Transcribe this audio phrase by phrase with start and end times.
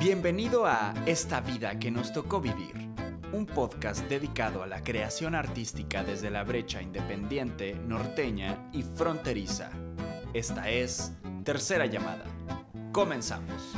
[0.00, 2.74] Bienvenido a Esta vida que nos tocó vivir,
[3.34, 9.70] un podcast dedicado a la creación artística desde la brecha independiente, norteña y fronteriza.
[10.32, 11.12] Esta es
[11.44, 12.24] Tercera Llamada.
[12.92, 13.74] Comenzamos.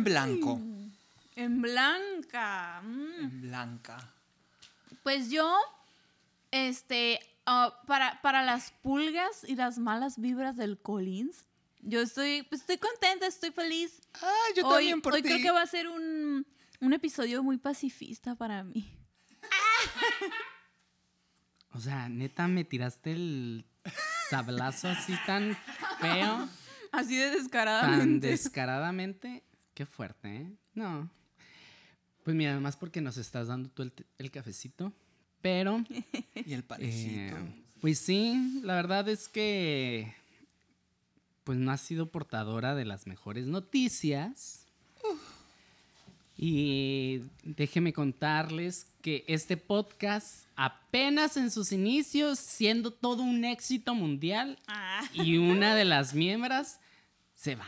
[0.00, 0.60] En blanco.
[1.36, 2.80] En blanca.
[2.82, 3.24] Mm.
[3.24, 4.12] En blanca.
[5.02, 5.54] Pues yo,
[6.50, 11.44] este, ah, para, para las pulgas y las malas vibras del Collins,
[11.82, 14.00] yo estoy, pues estoy contenta, estoy feliz.
[14.22, 15.28] Ah, yo hoy también por hoy ti.
[15.28, 16.46] creo que va a ser un,
[16.80, 18.96] un episodio muy pacifista para mí.
[21.72, 23.64] O sea, neta, me tiraste el
[24.28, 25.56] sablazo así tan
[26.00, 26.48] feo,
[26.92, 29.44] Así de tan descaradamente.
[29.80, 30.46] Qué fuerte, ¿eh?
[30.74, 31.08] No.
[32.22, 34.92] Pues mira, además porque nos estás dando tú el, el cafecito.
[35.40, 35.82] Pero,
[36.44, 37.38] Y el parecito.
[37.38, 40.14] eh, pues sí, la verdad es que
[41.44, 44.66] pues no has sido portadora de las mejores noticias.
[46.36, 54.58] Y déjeme contarles que este podcast apenas en sus inicios, siendo todo un éxito mundial,
[54.66, 55.08] Ah.
[55.14, 56.76] y una de las miembros
[57.34, 57.66] se va.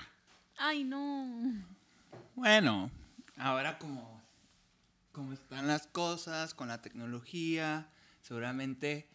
[0.59, 1.72] Ay, no.
[2.35, 2.91] Bueno,
[3.37, 4.23] ahora como,
[5.13, 7.89] como están las cosas con la tecnología,
[8.23, 9.09] seguramente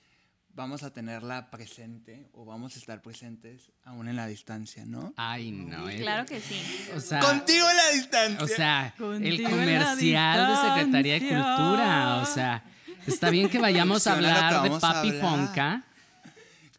[0.54, 5.14] vamos a tenerla presente o vamos a estar presentes aún en la distancia, ¿no?
[5.18, 5.88] Ay, no.
[5.90, 5.98] eh.
[5.98, 6.62] Claro que sí.
[6.96, 8.44] O sea, Contigo en la distancia.
[8.44, 11.20] o sea el Contigo comercial de Secretaría de.
[11.20, 12.18] Cultura.
[12.24, 12.64] O sea,
[13.06, 15.22] está bien que vayamos a hablar de Papi hablar.
[15.22, 15.84] Fonca,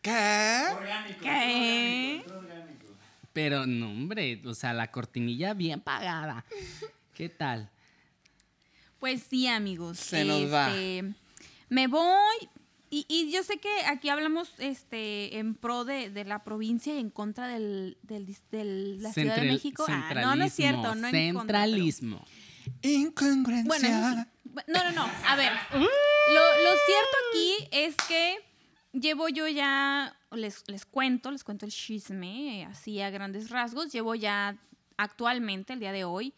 [0.02, 0.64] ¿Qué?
[1.22, 2.24] ¿Qué?
[3.38, 6.44] Pero no, hombre, o sea, la cortinilla bien pagada.
[7.14, 7.70] ¿Qué tal?
[8.98, 9.96] Pues sí, amigos.
[9.96, 10.70] Se nos va.
[10.70, 11.14] Este,
[11.68, 12.48] Me voy.
[12.90, 16.98] Y, y yo sé que aquí hablamos este, en pro de, de la provincia y
[16.98, 18.64] en contra del, del dis- de
[18.98, 19.84] la Ciudad de México.
[19.88, 20.96] Ah, no, no es cierto.
[20.96, 22.24] No en contra, pero- Centralismo.
[22.82, 24.28] Incongruencia.
[24.44, 25.12] Bueno, no, no, no.
[25.28, 25.52] A ver.
[25.72, 28.36] Lo, lo cierto aquí es que
[28.98, 33.92] llevo yo ya, les, les cuento, les cuento el chisme, eh, así a grandes rasgos.
[33.92, 34.56] Llevo ya
[34.96, 36.34] actualmente, el día de hoy,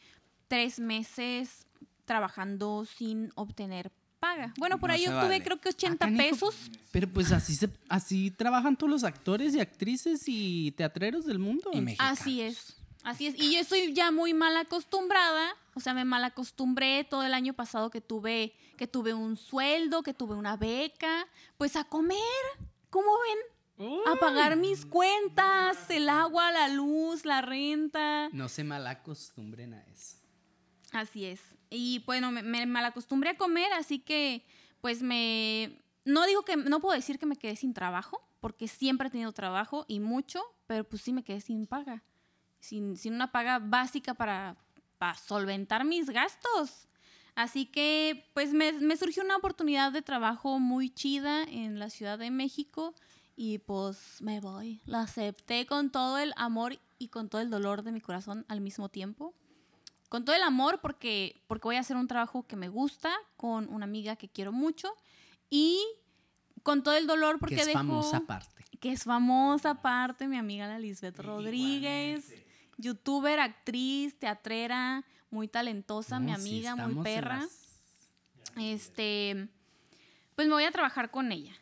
[0.48, 1.66] tres meses
[2.04, 4.52] trabajando sin obtener paga.
[4.58, 5.42] Bueno, por No ahí obtuve vale.
[5.42, 6.22] creo que Ah, 80 canijo.
[6.22, 6.70] pesos.
[6.92, 11.70] Pero pues así se, así trabajan todos los actores y actrices y teatreros del mundo.
[11.72, 11.96] Y.
[11.98, 12.76] Así es.
[13.02, 13.34] Así es.
[13.38, 15.56] Y yo estoy ya muy mal acostumbrada.
[15.74, 20.02] O sea, me mal acostumbré todo el año pasado que tuve, que tuve un sueldo,
[20.02, 21.26] que tuve una beca.
[21.56, 22.18] Pues a comer.
[22.90, 23.38] ¿Cómo ven?
[24.06, 28.28] A pagar mis cuentas, el agua, la luz, la renta.
[28.32, 30.16] No se malacostumbren a eso.
[30.92, 31.40] Así es.
[31.70, 34.44] Y bueno, me, me malacostumbré a comer, así que
[34.80, 35.78] pues me...
[36.04, 39.32] No digo que, no puedo decir que me quedé sin trabajo, porque siempre he tenido
[39.32, 42.02] trabajo y mucho, pero pues sí me quedé sin paga.
[42.58, 44.56] Sin, sin una paga básica para,
[44.98, 46.88] para solventar mis gastos.
[47.34, 52.18] Así que pues me, me surgió una oportunidad de trabajo muy chida en la Ciudad
[52.18, 52.94] de México
[53.42, 54.82] y pues me voy.
[54.84, 58.60] La acepté con todo el amor y con todo el dolor de mi corazón al
[58.60, 59.32] mismo tiempo.
[60.10, 63.66] Con todo el amor porque, porque voy a hacer un trabajo que me gusta con
[63.72, 64.92] una amiga que quiero mucho
[65.48, 65.80] y
[66.62, 68.64] con todo el dolor porque que es dejo- famosa aparte.
[68.78, 72.34] que es famosa aparte mi amiga la Lisbeth Rodríguez
[72.76, 77.38] youtuber actriz teatrera muy talentosa mi No, amiga muy perra.
[77.38, 77.88] las-
[78.58, 79.48] este
[80.34, 81.54] pues me voy a trabajar con ella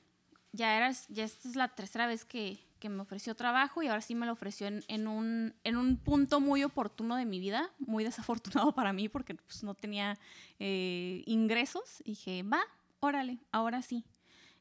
[0.53, 4.01] ya era ya esta es la tercera vez que, que me ofreció trabajo y ahora
[4.01, 7.71] sí me lo ofreció en, en un, en un punto muy oportuno de mi vida,
[7.79, 10.19] muy desafortunado para mí porque pues, no tenía
[10.59, 12.03] eh, ingresos.
[12.05, 12.61] Dije, va,
[13.01, 14.05] órale, ahora sí.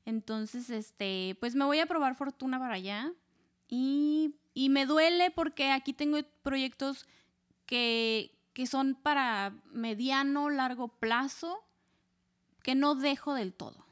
[0.06, 3.12] Entonces, este, pues me voy a probar fortuna para allá
[3.68, 7.06] y, y me duele porque aquí tengo proyectos
[7.66, 11.62] que, que son para mediano, largo plazo,
[12.64, 13.86] que no dejo del todo.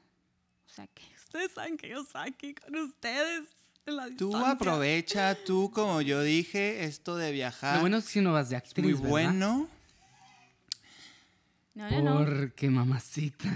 [0.65, 3.49] O sea, que ustedes saben que yo estoy aquí con ustedes.
[3.85, 7.75] en la Tú aprovecha, tú, como yo dije, esto de viajar.
[7.75, 9.09] Lo bueno es que no vas de actriz, muy ¿verdad?
[9.09, 9.69] bueno.
[11.73, 12.25] No, no, no.
[12.25, 13.49] Porque mamacita.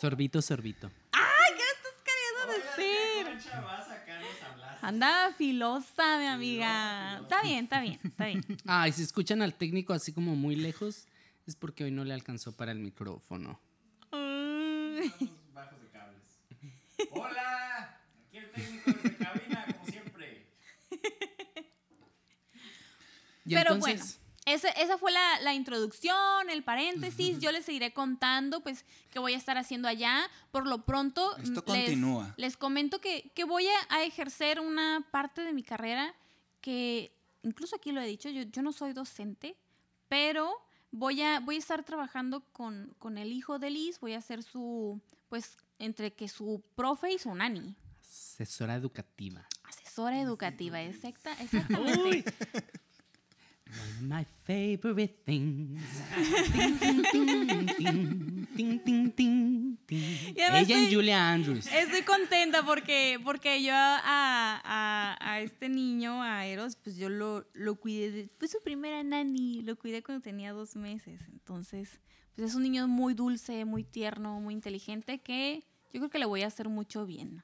[0.00, 0.90] sorbito, sorbito.
[2.76, 3.26] decir?
[4.80, 7.18] Anda filosa, mi amiga.
[7.22, 8.44] Está bien, está bien, está bien.
[8.66, 11.08] Ah, y si escuchan al técnico así como muy lejos,
[11.46, 13.60] es porque hoy no le alcanzó para el micrófono.
[15.52, 16.40] Bajos de cables.
[17.10, 20.46] Hola, aquí el técnico de cabina, como siempre.
[23.44, 27.38] Y Pero entonces, Ese- esa fue la, la introducción, el paréntesis.
[27.38, 30.28] Yo les seguiré contando, pues, qué voy a estar haciendo allá.
[30.50, 32.34] Por lo pronto, Esto les, continúa.
[32.36, 36.12] les comento que, que voy a, a ejercer una parte de mi carrera
[36.60, 37.12] que,
[37.44, 39.56] incluso aquí lo he dicho, yo, yo no soy docente,
[40.08, 40.52] pero
[40.92, 43.98] voy a, voy a estar trabajando con, con el hijo de Liz.
[43.98, 47.74] Voy a ser su, pues, entre que su profe y su nani.
[48.02, 49.46] asesora educativa.
[49.64, 52.24] Asesora educativa, exacta, exactamente.
[53.72, 55.80] One of my favorite things.
[59.88, 61.66] Ella y Julia Andrews.
[61.66, 67.46] Estoy contenta porque, porque yo a, a- a este niño, a Eros, pues yo lo,
[67.54, 68.10] lo cuidé.
[68.10, 71.20] de- fue su primera nani, lo cuidé cuando tenía dos meses.
[71.32, 72.00] Entonces,
[72.34, 76.26] pues es un niño muy dulce, muy tierno, muy inteligente que yo creo que le
[76.26, 77.42] voy a hacer mucho bien.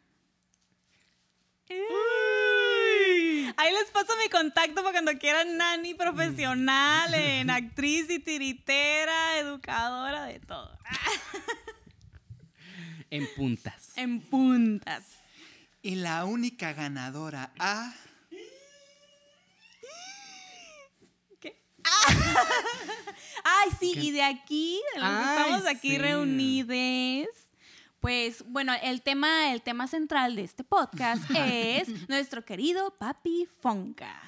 [3.61, 10.27] Ahí les paso mi contacto para cuando quieran nani profesional, en actriz y tiritera, educadora,
[10.27, 10.79] de todo.
[13.11, 13.97] En puntas.
[13.97, 15.03] En puntas.
[15.81, 17.95] Y la única ganadora a...
[21.41, 21.59] ¿Qué?
[21.83, 22.15] Ah.
[23.45, 24.01] Ay, sí, ¿Qué?
[24.01, 25.99] y de aquí, de los que estamos aquí sí.
[25.99, 27.48] reunidos,
[28.01, 34.23] pues bueno, el tema, el tema central de este podcast es nuestro querido Papi Fonca.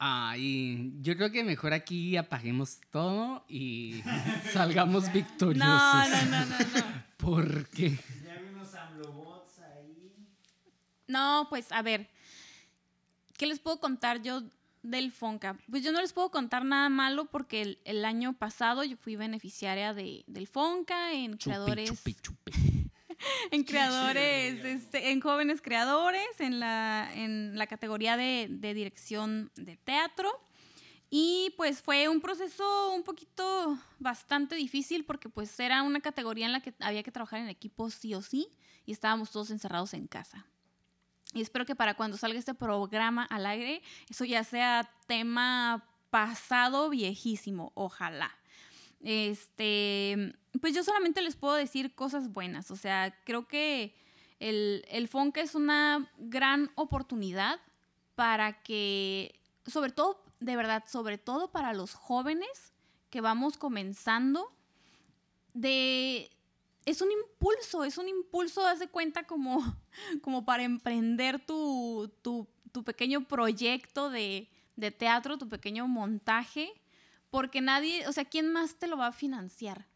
[0.00, 4.00] Ay, yo creo que mejor aquí apaguemos todo y
[4.52, 5.66] salgamos victoriosos.
[5.66, 7.04] No, no, no, no, no.
[7.16, 8.72] Porque Ya vi unos
[9.58, 10.12] ahí.
[11.08, 12.08] No, pues a ver,
[13.36, 14.42] ¿qué les puedo contar yo
[14.82, 15.58] del Fonca?
[15.70, 19.16] Pues yo no les puedo contar nada malo porque el, el año pasado yo fui
[19.16, 21.88] beneficiaria de, del Fonca en chupi, creadores.
[21.88, 22.52] chupi, chupi.
[23.50, 29.76] en creadores, este, en jóvenes creadores, en la, en la categoría de, de dirección de
[29.76, 30.30] teatro.
[31.10, 36.52] Y pues fue un proceso un poquito bastante difícil porque pues era una categoría en
[36.52, 38.48] la que había que trabajar en equipo sí o sí
[38.84, 40.46] y estábamos todos encerrados en casa.
[41.34, 46.88] Y espero que para cuando salga este programa al aire, eso ya sea tema pasado
[46.88, 48.34] viejísimo, ojalá.
[49.00, 52.70] Este, pues yo solamente les puedo decir cosas buenas.
[52.70, 53.94] O sea, creo que
[54.40, 57.60] el, el Fonca es una gran oportunidad
[58.14, 62.72] para que, sobre todo, de verdad, sobre todo para los jóvenes
[63.10, 64.52] que vamos comenzando,
[65.54, 66.30] de...
[66.84, 69.62] Es un impulso, es un impulso, de cuenta, como,
[70.22, 76.72] como para emprender tu, tu, tu pequeño proyecto de, de teatro, tu pequeño montaje,
[77.30, 79.86] porque nadie, o sea, ¿quién más te lo va a financiar?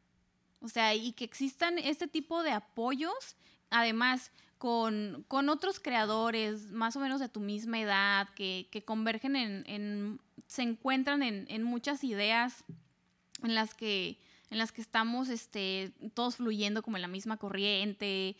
[0.61, 3.37] O sea, y que existan este tipo de apoyos,
[3.71, 9.35] además con, con otros creadores más o menos de tu misma edad, que, que convergen
[9.35, 12.63] en, en- se encuentran en, en muchas ideas
[13.43, 14.21] en las que,
[14.53, 18.37] en las que estamos este, todos fluyendo como en la misma corriente.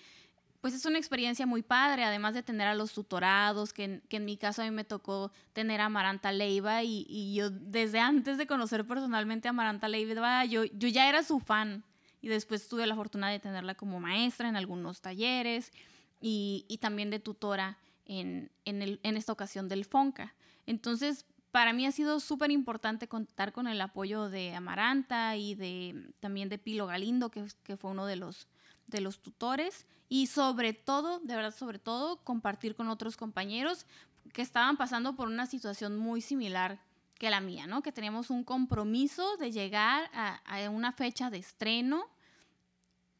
[0.61, 4.37] Pues es una experiencia muy padre, además de tener a los tutorados, que en, mi
[4.37, 8.87] caso a mí me tocó tener a Amaranta Leiva y, yo desde antes de conocer
[8.87, 11.83] personalmente a Amaranta Leiva, yo, yo ya era su fan
[12.21, 15.73] y después tuve la fortuna de tenerla como maestra en algunos talleres
[16.21, 20.35] y, y también de tutora en, en esta ocasión del FONCA.
[20.67, 26.11] Entonces, para mí ha sido súper importante contar con el apoyo de Amaranta y de,
[26.19, 28.49] también de Pilo Galindo, que, que fue uno de los,
[28.87, 33.87] de los tutores, y sobre todo, de verdad, sobre todo, compartir con otros compañeros
[34.33, 36.81] que estaban pasando por una situación muy similar
[37.19, 37.83] que la mía, ¿no?
[37.83, 42.07] Que teníamos un compromiso de llegar a, a una fecha de estreno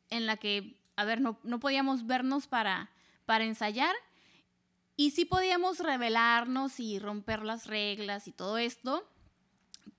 [0.09, 2.91] en la que, a ver, no, no podíamos vernos para,
[3.27, 3.95] para ensayar
[4.97, 9.09] y sí podíamos revelarnos y romper las reglas y todo esto,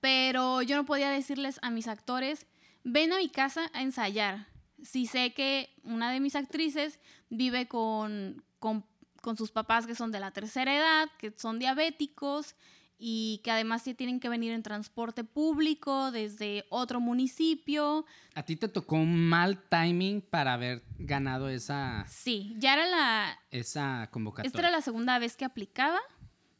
[0.00, 2.46] pero yo no podía decirles a mis actores,
[2.84, 4.46] ven a mi casa a ensayar.
[4.82, 10.20] Si sé que una de mis actrices vive con, con sus papás que son de
[10.20, 12.54] la tercera edad, que son diabéticos
[12.98, 18.06] y que además sí tienen que venir en transporte público desde otro municipio.
[18.34, 23.38] a ti te tocó un mal timing para haber ganado esa, Sí, ya era la,
[23.50, 24.48] esa convocatoria.
[24.48, 25.98] Esta era la segunda vez que aplicaba.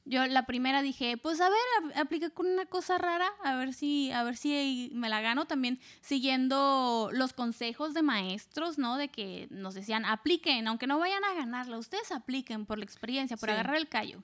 [0.06, 1.58] Yo la primera dije, pues a ver,
[1.92, 5.46] ap- apliqué con una cosa rara, a ver si, a ver si me la gano.
[5.46, 8.96] También siguiendo los consejos de maestros, ¿no?
[8.98, 13.36] De que nos decían, apliquen, aunque no vayan a ganarla, ustedes apliquen por la experiencia,
[13.38, 13.52] por Sí.
[13.52, 14.22] agarrar el callo.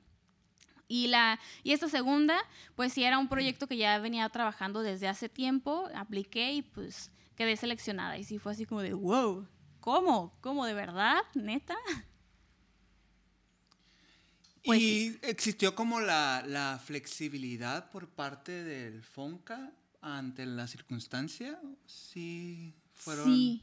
[0.90, 2.36] Y, la, y esta segunda,
[2.74, 7.12] pues sí era un proyecto que ya venía trabajando desde hace tiempo, apliqué y pues
[7.36, 8.18] quedé seleccionada.
[8.18, 9.46] Y sí fue así como de, wow,
[9.78, 10.36] ¿cómo?
[10.40, 11.22] ¿Cómo de verdad?
[11.34, 11.76] ¿Neta?
[14.62, 21.58] Pues ¿Y existió como la, la, flexibilidad por parte del FONCA ante la circunstancia?
[21.86, 23.24] Sí, fueron...
[23.24, 23.62] Sí,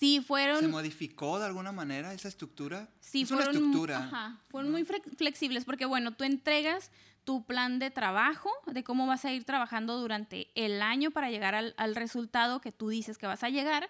[0.00, 0.60] sí, fueron...
[0.60, 2.88] ¿Se modificó de alguna manera esa estructura?
[3.00, 3.98] Sí, fueron, una estructura.
[3.98, 6.90] Ajá, fueron muy flexibles porque, bueno, tú entregas
[7.24, 11.54] tu plan de trabajo, de cómo vas a ir trabajando durante el año para llegar
[11.54, 13.88] al, al resultado que tú dices que vas a llegar.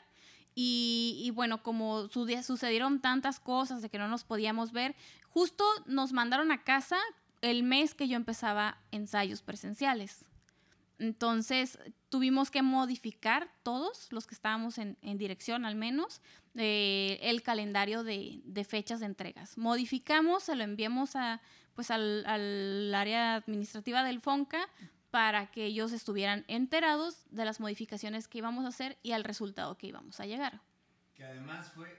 [0.55, 4.97] Y, y, bueno, como sucedieron tantas cosas de que no nos podíamos ver,
[5.31, 6.99] Justo nos mandaron a casa
[7.41, 10.25] el mes que yo empezaba ensayos presenciales.
[11.01, 11.79] Entonces
[12.11, 16.21] tuvimos que modificar todos los que estábamos en, dirección al menos
[16.55, 19.57] eh, el calendario de, fechas de entregas.
[19.57, 21.41] Modificamos, se lo enviamos a,
[21.75, 24.69] pues al, al, área administrativa del FONCA
[25.11, 29.79] para que ellos estuvieran enterados de las modificaciones que íbamos a hacer y al resultado
[29.79, 30.61] que íbamos a llegar.
[31.15, 31.99] Que además fue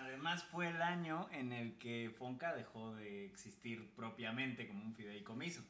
[0.00, 5.62] además fue el año en el que Fonca dejó de existir propiamente como un fideicomiso.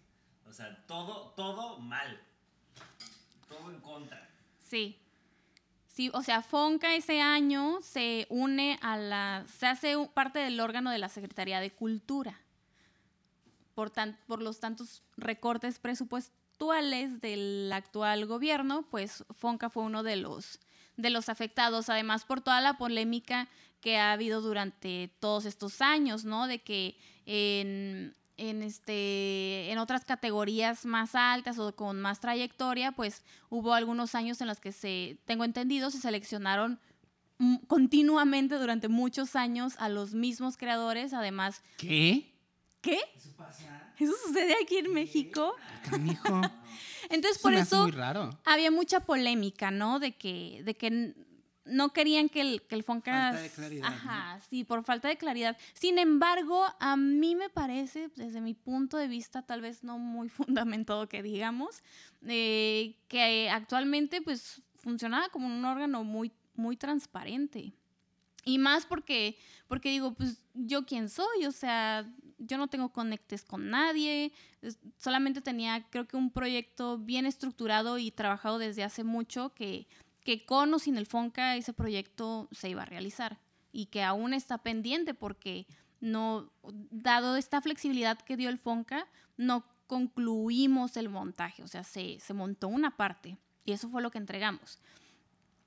[0.49, 2.21] O sea, todo, todo mal.
[3.49, 4.29] Todo en contra.
[4.61, 4.99] Sí.
[5.87, 9.45] Sí, o sea, Fonca ese año se une a la.
[9.59, 12.41] se hace parte del órgano de la Secretaría de Cultura.
[13.75, 20.17] Por, tan, por los tantos recortes presupuestales del actual gobierno, pues Fonca fue uno de
[20.17, 20.61] los,
[20.97, 23.49] de los afectados, además por toda la polémica
[23.81, 26.47] que ha habido durante todos estos años, ¿no?
[26.47, 26.97] De que
[27.27, 34.41] en, este, en otras categorías más altas o con más trayectoria, pues hubo algunos años
[34.41, 36.81] en los que se, tengo entendido, se seleccionaron
[37.67, 41.63] continuamente durante muchos años a los mismos creadores, además...
[41.77, 42.33] ¿Qué?
[42.81, 42.99] ¿Qué?
[43.17, 43.93] Eso pasa.
[43.99, 45.55] Eso sucede aquí en México.
[46.05, 46.41] Hijo.
[47.11, 47.89] Entonces, por eso,
[48.45, 49.99] había mucha polémica, ¿no?
[49.99, 51.15] De que, de que
[51.65, 53.13] no querían que el, que el Fonca...
[53.13, 53.87] Falta de claridad.
[53.87, 55.57] Ajá, sí, por falta de claridad.
[55.75, 60.29] Sin embargo, a mí me parece, desde mi punto de vista, tal vez no muy
[60.29, 61.83] fundamentado que digamos,
[62.27, 67.73] eh, que actualmente pues funcionaba como un órgano muy, muy transparente.
[68.45, 69.39] Y más porque,
[69.69, 72.05] porque digo, pues yo quién soy, o sea,
[72.39, 74.33] yo no tengo conectes con nadie,
[74.97, 79.87] solamente tenía creo que un proyecto bien estructurado y trabajado desde hace mucho que
[80.25, 83.39] que con o sin el FONCA ese proyecto se iba a realizar
[83.73, 85.67] y que aún está pendiente porque
[86.01, 86.53] no,
[86.91, 92.35] dado esta flexibilidad que dio el FONCA, no concluimos el montaje, o sea, se, se
[92.35, 94.79] montó una parte y eso fue lo que entregamos.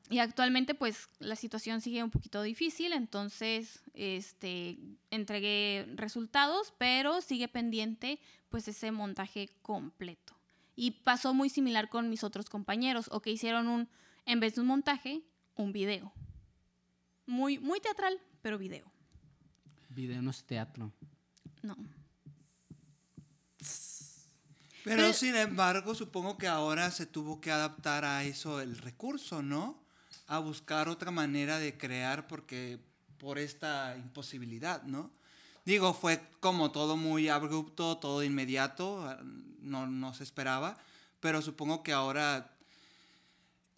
[0.10, 4.78] Y actualmente pues la situación sigue un poquito difícil, entonces este,
[5.10, 8.20] entregué resultados, pero sigue pendiente
[8.50, 10.34] pues ese montaje completo.
[10.76, 13.90] Y pasó muy similar con mis otros compañeros, o que hicieron un,
[14.26, 15.22] en vez de un montaje,
[15.56, 16.12] un video.
[17.26, 18.92] Muy, muy teatral, pero video.
[19.90, 20.92] Video no es teatro.
[21.62, 21.76] No.
[24.84, 29.84] Pero, sin embargo, supongo que ahora se tuvo que adaptar a eso el recurso, ¿no?
[30.28, 32.80] A buscar otra manera de crear porque
[33.18, 35.12] por esta imposibilidad, ¿no?
[35.66, 39.18] Digo, fue como todo muy abrupto, todo inmediato,
[39.62, 40.78] no, no se esperaba,
[41.20, 42.55] pero supongo que ahora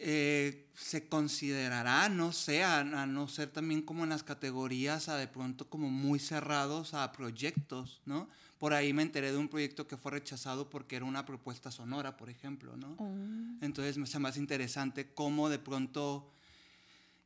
[0.00, 5.26] eh, se considerará, no sé, a, no ser también como en las categorías, a de
[5.26, 8.28] pronto como muy cerrados a proyectos, ¿no?
[8.58, 12.16] Por ahí me enteré de un proyecto que fue rechazado porque era una propuesta sonora,
[12.16, 12.94] por ejemplo, ¿no?
[12.98, 13.12] Oh.
[13.60, 16.30] Entonces me hace más interesante cómo de pronto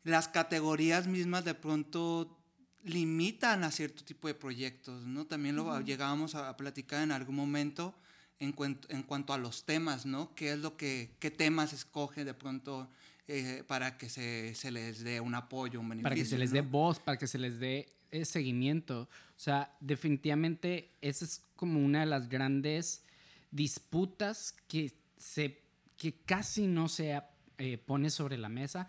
[0.05, 2.39] las categorías mismas de pronto
[2.85, 5.27] limitan a cierto tipo de proyectos, ¿no?
[5.27, 7.95] También lo llegábamos a platicar en algún momento
[8.43, 10.35] en, en cuanto a los temas, ¿no?
[10.35, 12.89] ¿Qué es lo que, qué temas escoge de pronto
[13.29, 16.11] eh, para que se, se, les dé un apoyo, un beneficio?
[16.11, 19.03] Para que se les dé voz, para que se les dé eh, seguimiento.
[19.03, 23.05] O sea, definitivamente esa es como una de las grandes
[23.53, 25.61] disputas que, se,
[25.97, 27.23] que casi no se
[27.59, 28.89] eh, pone sobre la mesa,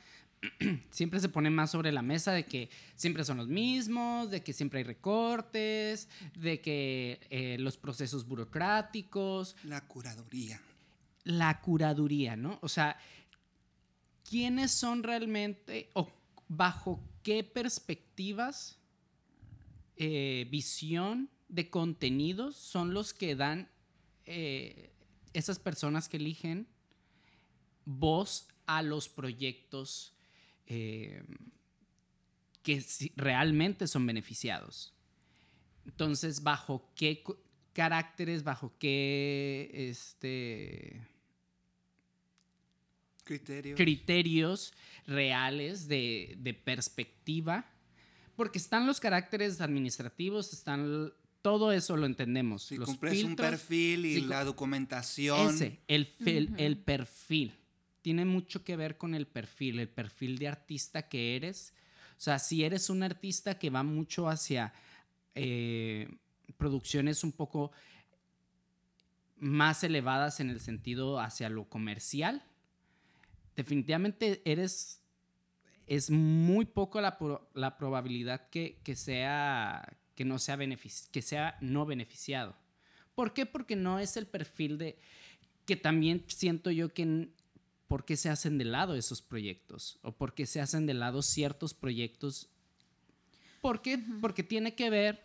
[0.91, 4.53] siempre se pone más sobre la mesa de que siempre son los mismos, de que
[4.53, 9.55] siempre hay recortes, de que eh, los procesos burocráticos.
[9.63, 10.62] La curaduría.
[11.23, 12.59] La curaduría, ¿no?
[12.62, 12.97] O sea,
[14.29, 16.09] ¿quiénes son realmente o
[16.47, 18.77] bajo qué perspectivas,
[19.95, 23.69] eh, visión de contenidos son los que dan
[24.25, 24.91] eh,
[25.33, 26.67] esas personas que eligen
[27.85, 30.12] voz a los proyectos
[30.67, 31.24] eh,
[32.62, 32.84] que
[33.15, 34.93] realmente son beneficiados.
[35.86, 37.24] Entonces, ¿bajo qué
[37.74, 41.01] caracteres, bajo qué este,
[43.24, 43.77] Criterios.
[43.77, 44.74] criterios
[45.08, 47.65] reales de, de perspectiva.
[48.36, 52.63] Porque están los caracteres administrativos, están todo eso lo entendemos.
[52.63, 55.53] si los cumples un filtros, perfil y si la documentación.
[55.53, 57.53] Ese, el, fel- el perfil.
[58.03, 61.74] Tiene mucho que ver con el perfil, el perfil de artista que eres.
[62.17, 64.74] O sea, si eres un artista que va mucho hacia
[65.33, 66.07] eh,
[66.57, 67.72] producciones un poco
[69.38, 72.43] más elevadas en el sentido hacia lo comercial,
[73.55, 75.00] definitivamente eres...
[75.88, 77.17] Es muy poco la,
[77.53, 80.57] la probabilidad que, que sea que no sea
[81.12, 82.55] que sea no beneficiado.
[83.15, 83.45] ¿Por qué?
[83.45, 84.98] Porque no es el perfil de
[85.65, 87.29] que también siento yo que
[87.93, 91.21] por qué se hacen de lado esos proyectos o por qué se hacen de lado
[91.21, 92.50] ciertos proyectos.
[93.62, 94.00] ¿Por qué?
[94.19, 95.23] Porque tiene que ver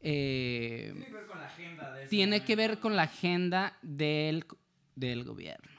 [0.00, 4.44] eh, Tiene que ver con la agenda de tiene que ver con la agenda del,
[4.96, 5.70] del gobierno.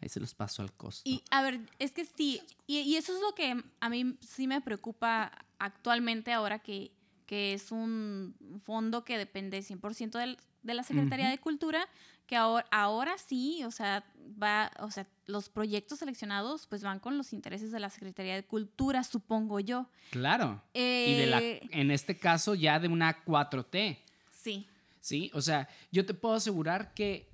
[0.00, 1.08] Ahí se los paso al costo.
[1.08, 4.48] Y a ver, es que sí, y, y eso es lo que a mí sí
[4.48, 5.30] me preocupa
[5.60, 6.90] actualmente ahora que,
[7.26, 11.88] que es un fondo que depende 100% del- de la Secretaría de Cultura,
[12.26, 14.04] que ahora, ahora sí, o sea,
[14.42, 18.44] va, o sea, los proyectos seleccionados pues van con los intereses de la Secretaría de
[18.44, 19.88] Cultura, supongo yo.
[20.10, 20.62] claro.
[20.74, 23.98] y de la, Eh, en este caso ya de una 4T.
[24.32, 24.66] Sí.
[25.00, 25.30] ¿sí?
[25.34, 27.30] O sea, yo te puedo asegurar que,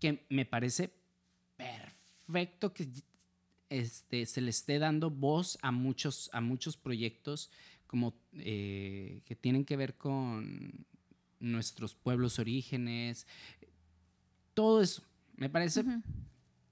[0.00, 0.90] que me parece
[1.56, 2.88] perfecto que
[3.68, 7.50] este, se le esté dando voz a muchos, a muchos proyectos
[7.86, 10.86] como eh, que tienen que ver con
[11.40, 13.26] nuestros pueblos orígenes,
[14.54, 15.02] todo eso.
[15.36, 15.84] Me parece,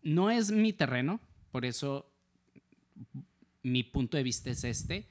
[0.02, 1.20] no es mi terreno,
[1.50, 2.10] por eso
[3.62, 5.08] mi punto de vista es este,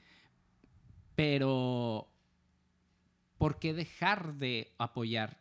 [1.14, 2.08] pero
[3.36, 5.40] ¿por qué dejar de apoyar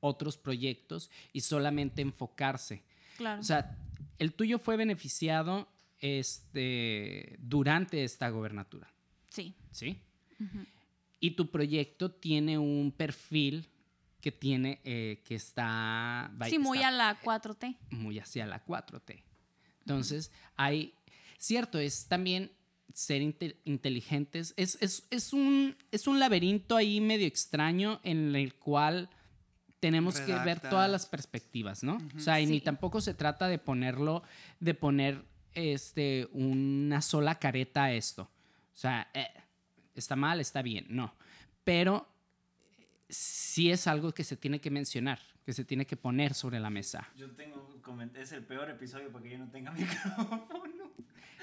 [0.00, 2.82] otros proyectos y solamente enfocarse?
[3.16, 3.40] Claro.
[3.40, 3.76] O sea,
[4.18, 5.68] el tuyo fue beneficiado
[6.00, 8.88] este, durante esta gobernatura,
[9.28, 9.54] sí.
[9.70, 10.00] ¿sí?
[11.22, 13.68] Y tu proyecto tiene un perfil
[14.20, 16.32] que tiene, eh, que está...
[16.48, 17.76] Sí, muy está a la 4T.
[17.90, 19.22] muy hacia la 4T.
[19.80, 20.94] Entonces, hay,
[21.38, 22.50] cierto, es también
[22.92, 24.52] ser inte- inteligentes.
[24.56, 29.08] Es, es- es un, es un laberinto ahí medio extraño en el cual
[29.78, 31.98] tenemos que ver todas las perspectivas, ¿no?
[32.16, 34.22] O sea, y ni tampoco se trata de ponerlo,
[34.60, 38.22] de poner este, una sola careta a esto.
[38.72, 39.26] O sea, eh,
[39.94, 41.14] está mal, está bien, no.
[41.64, 42.08] Pero
[43.08, 46.70] sí es algo que se tiene que mencionar, que se tiene que poner sobre la
[46.70, 47.08] mesa.
[47.16, 47.62] Yo tengo
[48.14, 50.46] es el peor episodio porque yo no tenga micrófono.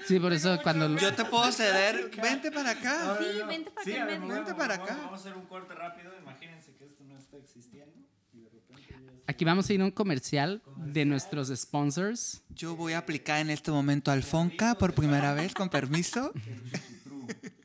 [0.06, 0.88] Sí, por eso cuando...
[0.88, 2.10] lo- Yo te puedo ceder.
[2.22, 3.18] Vente para acá.
[3.20, 4.96] Sí, vente para Sí, acá ver, Vente para vamos- acá.
[4.96, 6.10] Vamos a hacer un corte rápido.
[6.20, 7.94] Imagínense que esto no está existiendo.
[8.32, 9.12] Y de repente ya está.
[9.28, 12.42] Aquí vamos a ir a un comercial de nuestros sponsors.
[12.48, 16.32] Yo voy a aplicar en este momento al Fonca por primera vez, con permiso.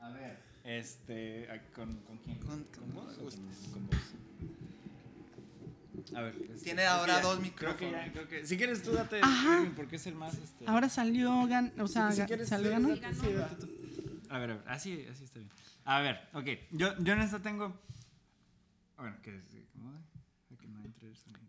[0.00, 1.48] A ver, este.
[1.74, 2.38] ¿Con, con quién?
[2.38, 3.14] Con- ¿Con vos?
[3.14, 3.26] Con,
[3.72, 3.96] con vos.
[6.14, 6.34] A ver.
[6.54, 8.12] este, Tiene ahora ya- dos Creo que ya, micrófonos.
[8.12, 8.46] creo que.
[8.46, 9.20] Si quieres tú date.
[9.22, 9.64] Ajá.
[9.74, 10.34] Porque es el más.
[10.34, 12.94] Este, Ahora salió, gan o sea, si ga- quieres, salió ganó.
[12.94, 13.02] sí.
[14.28, 15.50] A ver, a ver, así, así está bien.
[15.84, 16.46] A ver, ok.
[16.72, 17.80] Yo, yo en esta tengo.
[18.96, 21.44] Bueno, que a que no entre el sonidito.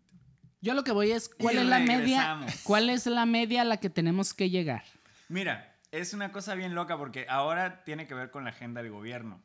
[0.60, 1.98] Yo lo que voy es, ¿cuál Y es la media?
[1.98, 2.54] regresamos.
[2.62, 4.84] ¿Cuál es la media a la que tenemos que llegar?
[5.28, 8.92] Mira, es una cosa bien loca porque ahora tiene que ver con la agenda del
[8.92, 9.40] gobierno.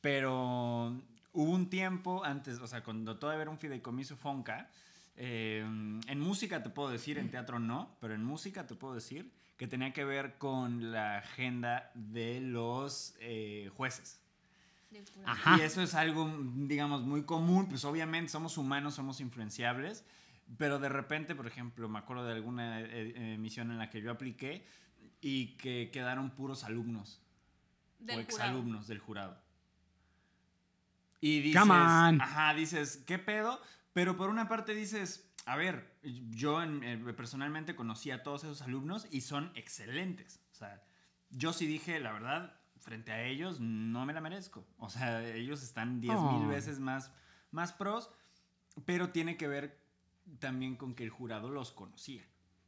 [0.00, 1.00] Pero
[1.32, 4.70] hubo un tiempo antes, o sea, cuando todavía era un fideicomiso Fonca,
[5.16, 9.32] eh, en música te puedo decir, en teatro no, pero en música te puedo decir
[9.56, 14.20] que tenía que ver con la agenda de los eh, jueces.
[15.24, 15.56] Ajá.
[15.58, 20.04] Y eso es algo, digamos, muy común, pues obviamente somos humanos, somos influenciables,
[20.58, 24.10] pero de repente, por ejemplo, me acuerdo de alguna eh, emisión en la que yo
[24.10, 24.64] apliqué
[25.28, 27.20] y que quedaron puros alumnos
[27.98, 28.28] Del o jurado.
[28.28, 29.36] exalumnos del jurado.
[31.20, 32.20] Y dices, Come on.
[32.20, 33.60] ajá, dices, ¿qué pedo?
[33.92, 35.96] Pero por una parte dices, a ver,
[36.30, 40.40] yo en- personalmente conocí a todos esos alumnos y son excelentes.
[40.52, 40.82] O sea,
[41.30, 44.64] yo sí dije, la verdad, frente a ellos no me la merezco.
[44.78, 46.48] O sea, ellos están 10 mil Oh.
[46.48, 47.10] veces más,
[47.50, 48.10] más pros,
[48.84, 49.80] pero tiene que ver
[50.38, 52.22] también con que el jurado los conocía.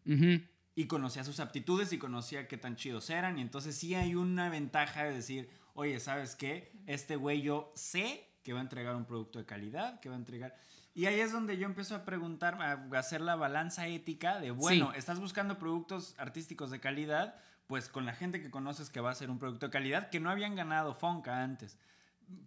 [0.06, 0.42] Ujú.
[0.78, 3.36] Y conocía sus aptitudes y conocía qué tan chidos eran.
[3.36, 6.70] Y entonces sí hay una ventaja de decir, oye, ¿sabes qué?
[6.86, 10.18] Este güey yo sé que va a entregar un producto de calidad, que va a
[10.18, 10.54] entregar...
[10.94, 14.92] Y ahí es donde yo empiezo a preguntar, a hacer la balanza ética de, bueno,
[14.94, 17.34] estás buscando productos artísticos de calidad,
[17.66, 20.20] pues con la gente que conoces que va a ser un producto de calidad, que
[20.20, 21.76] no habían ganado Fonca antes.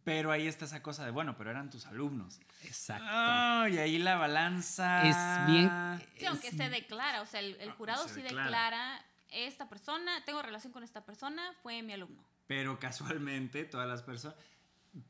[0.04, 2.40] Pero ahí está esa cosa de, bueno, pero eran tus alumnos.
[2.64, 3.06] Exacto.
[3.08, 5.04] Ah, y ahí la balanza.
[5.08, 5.70] Es bien-
[6.18, 8.44] Sí, aunque se declara, o sea, el, el Ah, jurado se sí declara.
[8.46, 12.24] declara, esta persona, tengo relación con esta persona, fue mi alumno.
[12.48, 14.36] Pero casualmente todas las personas.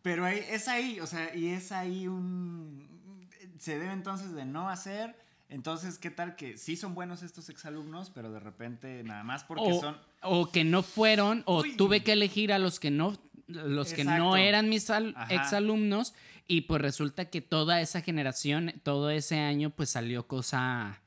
[0.02, 3.28] Pero ahí, es ahí, o sea, y es ahí un.
[3.58, 5.16] Se debe entonces de no hacer.
[5.50, 9.64] Entonces, ¿qué tal que sí son buenos estos exalumnos, pero de repente nada más porque
[9.72, 9.98] o, son.
[10.22, 11.76] o que no fueron, o Uy.
[11.76, 13.18] tuve que elegir a los que no,
[13.54, 14.36] los que no Exacto.
[14.38, 14.88] eran mis
[15.30, 16.14] exalumnos,
[16.48, 21.02] y pues resulta que toda esa generación, todo ese año, pues salió cosa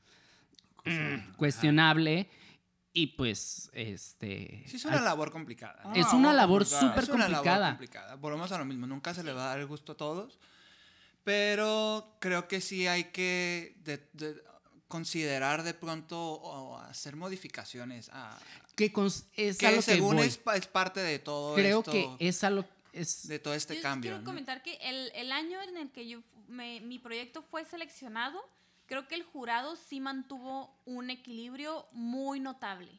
[0.85, 2.29] mm, cuestionable.
[2.93, 4.63] Y pues, este.
[4.67, 5.81] Sí, es una labor complicada.
[5.83, 5.93] ¿no?
[5.95, 6.89] es una labor complicada.
[6.89, 7.57] súper es una complicada.
[7.59, 8.15] labor complicada.
[8.15, 8.87] Volvemos a lo mismo.
[8.87, 10.39] Nunca se le va a dar el gusto a todos.
[11.25, 14.41] Pero creo que sí hay que de- de-
[14.95, 18.37] considerar de pronto o hacer modificaciones a,
[18.75, 20.27] Que cons- es a lo que según voy.
[20.27, 23.53] es, pa- es parte de todo Creo esto, que es a lo es de todo
[23.53, 24.11] este Yo cambio.
[24.11, 24.25] quiero ¿no?
[24.25, 28.39] comentar que el, el año en el que yo me- mi proyecto fue seleccionado,
[28.85, 32.89] creo que el jurado sí mantuvo un equilibrio muy notable,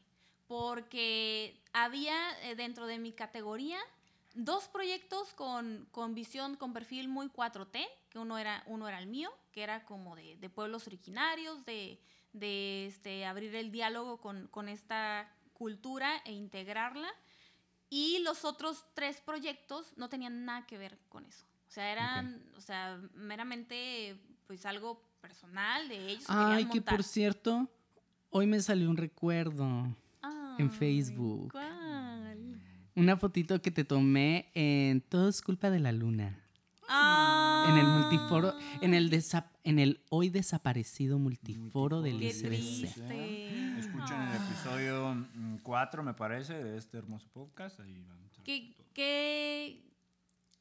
[0.48, 3.78] porque había eh, dentro de mi categoría
[4.35, 9.09] dos proyectos con, con visión, con perfil muy 4T, que uno era, uno era el
[9.09, 12.00] mío, que era como de, de pueblos originarios, de,
[12.33, 17.09] de este, abrir el diálogo con, con esta cultura e integrarla.
[17.90, 21.44] Y los otros tres proyectos no tenían nada que ver con eso.
[21.68, 26.24] O sea, eran, o sea, meramente pues algo personal de ellos.
[26.29, 27.68] Ay, que por cierto,
[28.31, 29.64] hoy me salió un recuerdo.
[29.68, 31.52] en Ay, Facebook.
[31.52, 32.62] ¿Cuál?
[32.94, 36.42] Una fotito que te tomé en Todo es culpa de la luna.
[36.88, 37.36] Ah,
[37.68, 42.46] En el multiforo, en el desa- en el hoy desaparecido multiforo del Qué ICBC.
[42.48, 43.79] triste.
[43.79, 44.46] Escuchen el Ah.
[44.48, 45.26] episodio
[45.62, 47.81] 4, me parece, de este hermoso podcast.
[47.81, 49.83] Ahí van Qué, qué,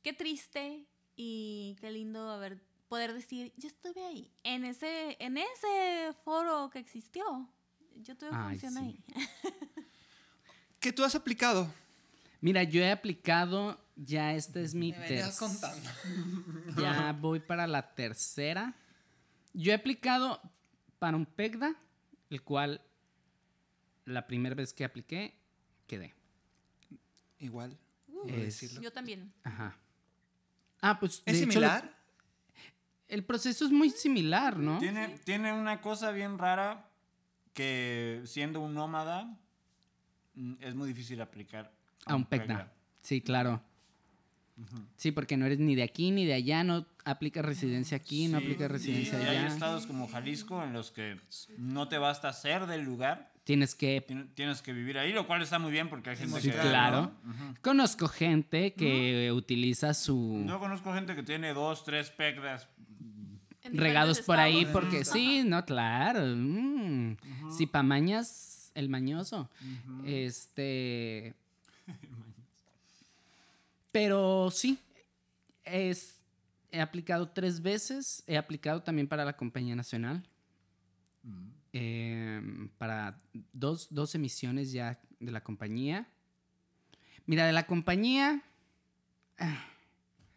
[0.02, 6.14] qué triste y qué lindo haber poder decir, yo estuve ahí, en ese, en ese
[6.24, 7.48] foro que existió.
[7.98, 8.80] Yo tuve función sí.
[8.80, 9.04] ahí.
[10.80, 11.72] ¿Qué tú has aplicado?
[12.42, 15.50] Mira, yo he aplicado, ya esta es mi Me venías tercera.
[15.52, 15.90] contando.
[16.82, 18.74] Ya voy para la tercera.
[19.54, 20.42] Yo he aplicado
[21.00, 21.76] para un PECDA,
[22.30, 22.82] el cual
[24.06, 25.38] la primera vez que apliqué,
[25.88, 26.14] quedé.
[27.40, 27.78] Igual.
[28.08, 28.80] Uh, Es-.
[28.82, 29.32] Yo también.
[29.44, 29.78] Ajá.
[30.82, 31.22] Ah, pues.
[31.26, 31.96] ¿Es hecho, similar?
[33.08, 34.80] el proceso es muy similar, ¿no?
[34.80, 36.90] Tiene, tiene una cosa bien rara
[37.54, 39.38] que siendo un nómada
[40.34, 41.72] mm, es muy difícil aplicar
[42.06, 42.74] A un PECDA.
[43.02, 43.62] Sí, claro.
[44.96, 48.40] Sí, porque no eres ni de aquí ni de allá, no aplicas residencia aquí, no
[48.40, 49.48] Sí, y- residencia y hay allá.
[49.48, 51.20] estados como Jalisco en los que
[51.58, 55.42] no te basta ser del lugar, Tienes que tien- tienes que vivir ahí, lo cual
[55.44, 56.58] está muy bien porque hay gente Sí, que...
[56.58, 57.12] claro.
[57.24, 57.56] ¿no?
[57.62, 62.68] Conozco gente que utiliza su Yo conozco gente que tiene dos, tres PECDAs.
[63.62, 66.22] En regados por ahí porque sí, no, claro.
[66.36, 67.18] mm.
[67.56, 69.50] Si pa' mañas, el mañoso.
[70.06, 71.36] Este.
[73.96, 74.78] Pero sí,
[75.64, 76.20] es,
[76.70, 78.26] he aplicado tres veces.
[78.28, 80.22] He aplicado también para la Compañía Nacional.
[81.72, 83.22] em, para
[83.54, 86.10] dos, dos emisiones ya de la compañía.
[87.26, 88.44] Mira, de la compañía.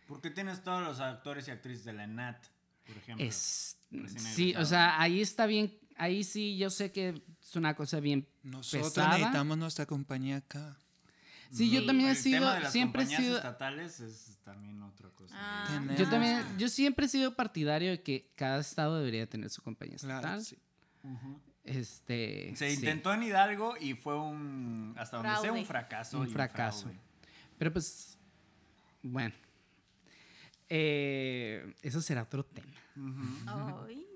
[0.07, 2.47] Porque tienes todos los actores y actrices de la ENAT,
[2.87, 3.27] por ejemplo.
[3.27, 3.77] Es,
[4.19, 8.29] sí, o sea, ahí está bien, ahí sí yo sé que es una cosa bien
[8.45, 9.19] Nosotros pesada.
[9.19, 10.79] necesitamos nuestra compañía acá.
[11.51, 14.83] Sí, yo también he tema sido, de las siempre he compañías sido, estatales es también
[14.83, 15.35] otra cosa.
[15.37, 15.95] Ah.
[15.99, 19.63] Yo también, que- yo siempre he sido partidario de que cada estado debería tener su
[19.63, 20.21] compañía estatal.
[20.21, 20.59] Claro, sí.
[21.65, 22.75] Este, Se sí.
[22.77, 25.61] intentó en Hidalgo y fue un, hasta donde sea, Fraude.
[25.61, 26.21] un fracaso.
[26.21, 26.91] Un y fracaso.
[27.59, 28.19] pero pues,
[29.03, 29.35] bueno,
[30.71, 32.73] Eh, eso será otro tema.
[33.87, 34.07] Sí.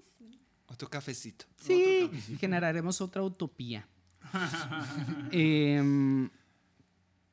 [0.66, 1.44] Otro cafecito.
[1.56, 3.86] Sí, generaremos otra utopía.
[5.30, 6.28] Em,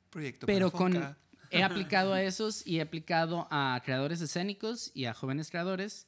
[0.09, 1.15] Proyecto pero para con
[1.51, 6.07] he aplicado a esos y he aplicado a creadores escénicos y a jóvenes creadores.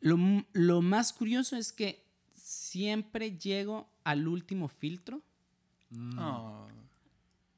[0.00, 0.18] Lo,
[0.52, 2.04] lo más curioso es que
[2.34, 5.22] siempre llego al último filtro.
[6.18, 6.68] Oh.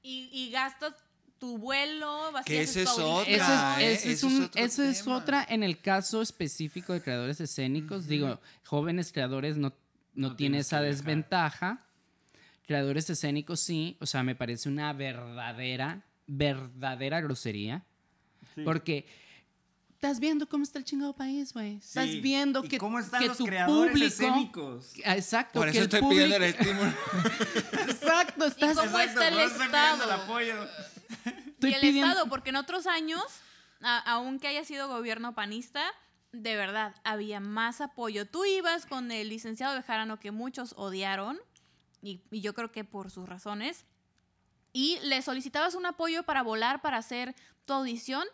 [0.03, 0.95] Y, y gastas
[1.39, 3.31] tu vuelo, Que ese es otra.
[3.31, 4.13] Esa es, ¿eh?
[4.13, 8.07] es Eso es un- esa otra en el caso específico de creadores escénicos.
[8.07, 9.71] Digo, jóvenes creadores no,
[10.15, 11.86] no, No tiene esa desventaja.
[12.67, 13.97] Creadores escénicos sí.
[14.01, 17.85] O sea, me parece una verdadera, verdadera grosería.
[18.65, 19.07] Porque
[19.95, 21.77] estás viendo cómo está el chingado país, güey.
[21.77, 22.21] Estás Sí.
[22.21, 24.07] viendo ¿Y que, cómo están que los tu creadores público...
[24.07, 24.93] escénicos?
[25.05, 25.61] Ah, Exacto.
[25.61, 26.93] Por que eso el estoy público- pidiendo el estímulo.
[27.91, 28.77] Exacto, ¿Y estás...
[28.77, 30.13] cómo está el estado?
[30.13, 30.55] apoyo.
[31.25, 33.23] Estoy y el pidiendo- Estado, porque en otros años,
[33.81, 35.83] a- aunque haya sido gobierno panista,
[36.33, 38.27] de verdad, había más apoyo.
[38.27, 41.39] Tú ibas con el licenciado Bejarano, que muchos odiaron,
[42.07, 43.85] y, y yo creo que por sus razones,
[44.73, 48.27] y le solicitabas un apoyo para volar, para hacer tu audición,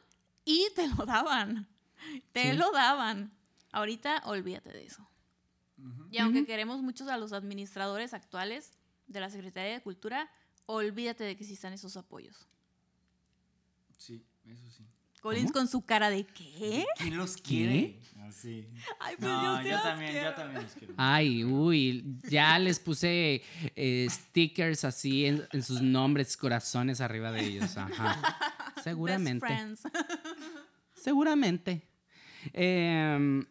[0.45, 1.69] y te lo daban.
[2.33, 2.57] Te Sí.
[2.57, 3.33] lo daban.
[3.71, 5.09] Ahorita, olvídate de eso.
[6.11, 8.73] Y aunque queremos muchos a los administradores actuales
[9.07, 10.31] de la Secretaría de Cultura,
[10.67, 12.47] olvídate de que existan esos apoyos.
[13.97, 14.85] Sí, eso sí.
[15.23, 16.85] Collins con su cara de ¿qué?
[16.99, 17.99] ¿Quién los quiere?
[18.29, 18.67] Así.
[18.99, 20.95] Ay, pues No, yo, también, yo también los quiero.
[20.97, 23.43] Ay, uy, ya les puse
[23.77, 27.77] eh, stickers así en, en sus nombres, corazones arriba de ellos.
[27.77, 28.21] Ajá.
[28.75, 29.47] Best Seguramente.
[29.47, 29.83] friends.
[30.95, 31.83] Seguramente.
[32.53, 33.45] Em,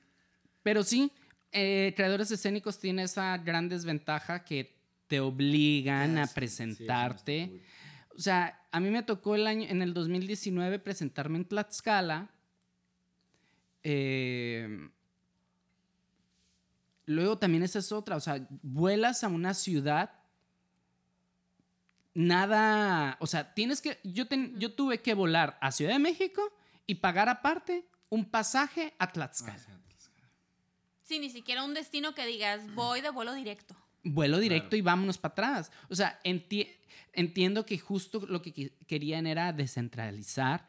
[0.64, 1.12] pero sí,
[1.52, 7.62] eh, creadores escénicos tienen esa gran desventaja que te obligan a presentarte.
[8.18, 12.30] O sea, a mí me tocó el año, en el 2019 presentarme en Tlaxcala.
[13.84, 14.92] Em,
[17.06, 20.12] luego también esa es otra, o sea, vuelas a una ciudad,
[22.14, 26.42] nada, o sea, tienes que, yo, ten- yo tuve que volar a Ciudad de México
[26.86, 29.54] y pagar aparte un pasaje a Tlaxcala.
[31.04, 33.76] Sí, ni siquiera un destino que digas, voy de vuelo directo.
[34.04, 35.72] Vuelo directo y vámonos para atrás.
[35.90, 36.70] O sea, enti-
[37.14, 40.66] entiendo que justo lo que querían era descentralizar,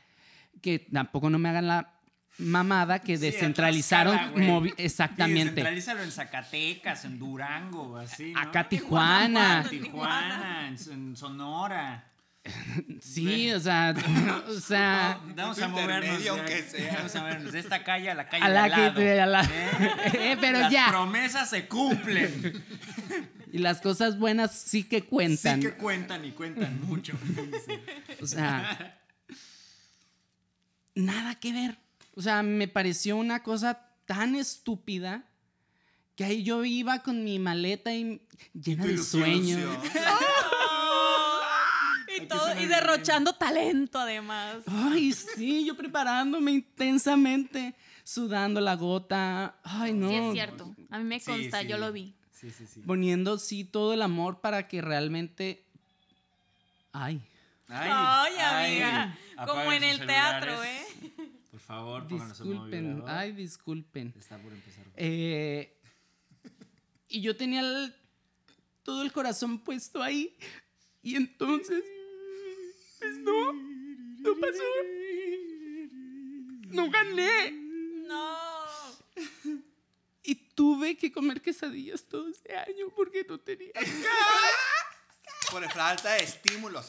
[0.61, 1.95] que tampoco no me hagan la
[2.38, 5.55] mamada que Sí, descentralizaron movi- exactamente.
[5.55, 8.33] Centralízalo en Zacatecas, en Durango, así.
[8.33, 8.40] ¿no?
[8.40, 9.62] Acá Tijuana.
[9.71, 12.12] En Tijuana, en, en Sonora.
[13.00, 13.94] Sí, o sea,
[14.48, 16.22] o sea, Vamos punto a movernos.
[16.22, 16.94] de- aunque sea.
[16.98, 19.00] Vamos a movernos de esta calle a la calle A de la al que- lado.
[19.00, 19.48] de al lado.
[19.52, 19.70] ¿Eh?
[20.33, 20.87] Eh, pero Las ya.
[20.88, 22.64] promesas se cumplen.
[23.52, 25.62] y las cosas buenas sí que cuentan.
[25.62, 27.12] Sí que cuentan y cuentan mucho.
[28.20, 28.98] O sea,
[30.94, 31.78] nada que ver.
[32.14, 35.24] O sea, me pareció una cosa tan estúpida
[36.16, 38.20] que ahí yo iba con mi maleta y
[38.52, 39.61] llena de sueños.
[42.22, 44.58] Y, todo, y derrochando talento además.
[44.66, 49.56] Ay, sí, yo preparándome intensamente, sudando la gota.
[49.62, 50.08] Ay, no.
[50.08, 50.74] Sí, es cierto.
[50.90, 51.68] A mí me consta, sí.
[51.68, 52.14] yo lo vi.
[52.30, 52.80] Sí, sí, sí.
[52.80, 55.64] Poniendo, sí, todo el amor para que realmente.
[56.92, 57.20] Ay.
[57.68, 59.18] Ay, amiga.
[59.46, 60.62] Como en el teatro.
[60.62, 60.85] ¿eh?
[61.50, 63.04] Por favor, Disculpen.
[63.06, 64.12] Ay, disculpen.
[64.18, 64.85] Está por empezar.
[64.96, 65.78] Eh,
[67.08, 67.94] y yo tenía el-
[68.82, 70.37] todo el corazón puesto ahí.
[71.02, 71.82] Y entonces,
[73.03, 74.62] pues no, no pasó.
[76.69, 77.51] No gané.
[78.07, 78.37] No.
[80.23, 83.73] Y tuve que comer quesadillas todo ese año porque no tenía.
[85.51, 86.87] Por falta de estímulos.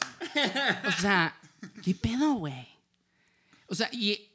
[0.86, 1.36] O sea,
[1.82, 2.66] ¿qué pedo, güey?
[3.66, 4.30] O sea, y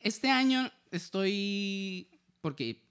[0.00, 2.10] este año estoy.
[2.40, 2.82] Porque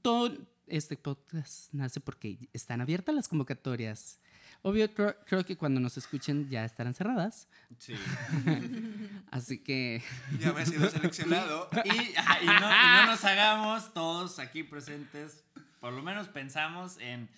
[0.00, 4.20] todo este podcast nace porque están abiertas las convocatorias.
[4.64, 7.48] Obvio, creo, creo que cuando nos escuchen ya estarán cerradas.
[7.78, 7.94] Sí.
[9.30, 10.02] Así que.
[10.40, 11.68] Ya me he sido seleccionado.
[11.84, 12.56] Y, ajá, y no, y
[12.96, 15.42] no nos hagamos todos aquí presentes,
[15.80, 17.28] por lo menos pensamos en,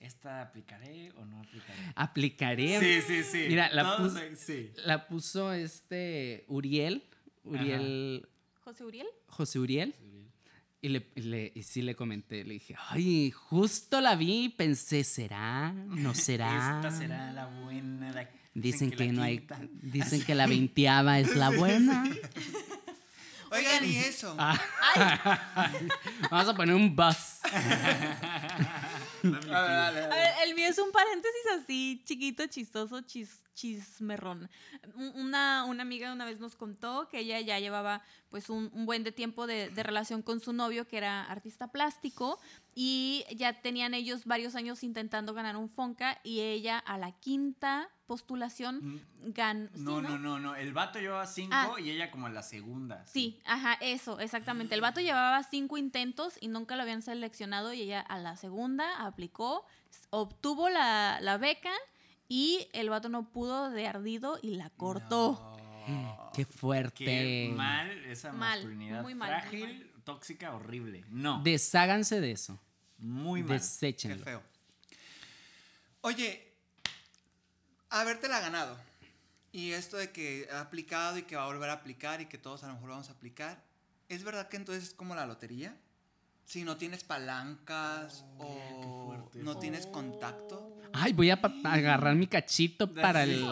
[0.00, 1.92] ¿esta aplicaré o no aplicaré?
[1.94, 2.80] Aplicaré.
[2.80, 3.44] Sí, sí, sí.
[3.48, 4.72] Mira, la, pus- sí.
[4.84, 7.04] la puso este Uriel.
[7.44, 8.28] Uriel.
[8.64, 9.06] ¿José Uriel?
[9.28, 9.94] José Uriel.
[10.00, 10.21] Y, le,
[10.82, 15.72] y le- y sí le comenté, le dije, ay, justo la vi y pensé, ¿será?
[15.72, 16.80] ¿No será?
[16.82, 18.10] Esta será la buena.
[18.12, 19.46] la- Dicen que, la no hay,
[19.80, 22.04] dicen que la veinteava es la buena.
[23.50, 24.34] Oigan, y eso.
[24.38, 24.58] Ah.
[26.30, 27.16] Vamos a poner un bus.
[27.44, 28.18] A ver,
[29.22, 30.00] dale, A dale.
[30.08, 34.48] ver, el mío es un paréntesis así, chiquito, chistoso, chis- chismerrón.
[34.94, 38.86] Un- Una, una amiga una vez nos contó que ella ya llevaba pues un, un
[38.86, 42.38] buen de tiempo de, de relación con su novio que era artista plástico
[42.74, 47.90] y ya tenían ellos varios años intentando ganar un Fonca y ella a la quinta
[48.06, 49.68] postulación ganó.
[49.68, 49.84] sí, Mm.
[49.84, 50.54] No, no, no, no.
[50.56, 51.80] El vato llevaba cinco Ah.
[51.80, 53.06] y ella como a la segunda.
[53.06, 54.74] Sí, ajá, eso, exactamente.
[54.74, 59.04] El vato llevaba cinco intentos y nunca lo habían seleccionado y ella a la segunda
[59.06, 59.64] aplicó,
[60.10, 61.72] obtuvo la, la beca
[62.34, 65.54] y el vato no pudo de ardido y la cortó.
[65.86, 66.30] No.
[66.32, 67.04] Qué fuerte.
[67.04, 71.04] Qué mal esa Mal, masculinidad muy mal, muy frágil, tóxica, horrible.
[71.10, 72.58] No, Desháganse de eso.
[72.96, 73.48] muy mal.
[73.48, 74.24] Qué Deséchenlo.
[74.24, 74.42] feo.
[76.00, 76.54] Oye,
[77.90, 78.78] habértela ganado.
[79.52, 82.38] Y esto de que ha aplicado y que va a volver a aplicar y que
[82.38, 83.62] todos a lo mejor vamos a aplicar.
[84.08, 85.76] ¿Es verdad que entonces es como la lotería?
[86.46, 90.71] Si no tienes palancas o fuerte no tienes contacto.
[90.94, 93.42] Ay, voy a agarrar mi cachito para el...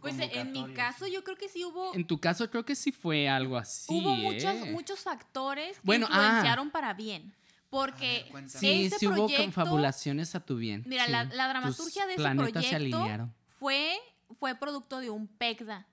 [0.00, 2.90] Pues en mi caso yo creo que sí hubo, En tu caso creo que sí
[2.92, 3.92] fue algo así.
[3.92, 4.70] hubo muchos, ¿eh?
[4.72, 6.22] muchos factores que Bueno, ah.
[6.24, 7.32] influenciaron para bien.
[7.70, 8.48] Porque ver.
[8.48, 10.84] Sí, ese sí hubo confabulaciones a tu bien.
[10.86, 11.12] Mira, sí.
[11.12, 13.34] la, la Tus dramaturgia de ese proyecto alinearon.
[13.48, 13.96] fue,
[14.38, 15.86] fue producto de un PECDA.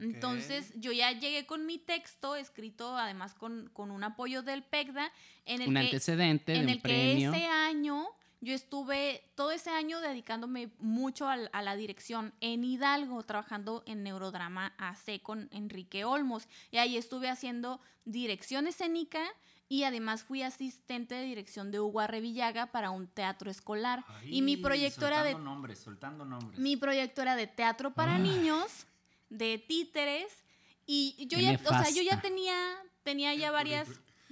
[0.00, 5.10] Entonces, yo ya llegué con mi texto escrito, además con, con un apoyo del PECDA,
[5.46, 7.32] en el Un que, antecedente de en un el que premio.
[7.32, 8.06] ese año
[8.40, 14.74] yo estuve todo ese año dedicándome mucho a, la dirección en Hidalgo, trabajando en Neurodrama
[14.78, 16.48] AC con Enrique Olmos.
[16.70, 19.22] Y ahí estuve haciendo dirección escénica
[19.68, 24.04] y además fui asistente de dirección de Hugo Arrevillaga para un teatro escolar.
[24.24, 26.60] y mi proyecto era de Soltando nombres, soltando nombres.
[26.60, 28.18] mi proyecto era de teatro para Ah.
[28.18, 28.86] niños,
[29.28, 30.44] de títeres,
[30.86, 32.54] y yo Qué ya, o sea, yo ya tenía,
[33.02, 33.88] tenía ya varias,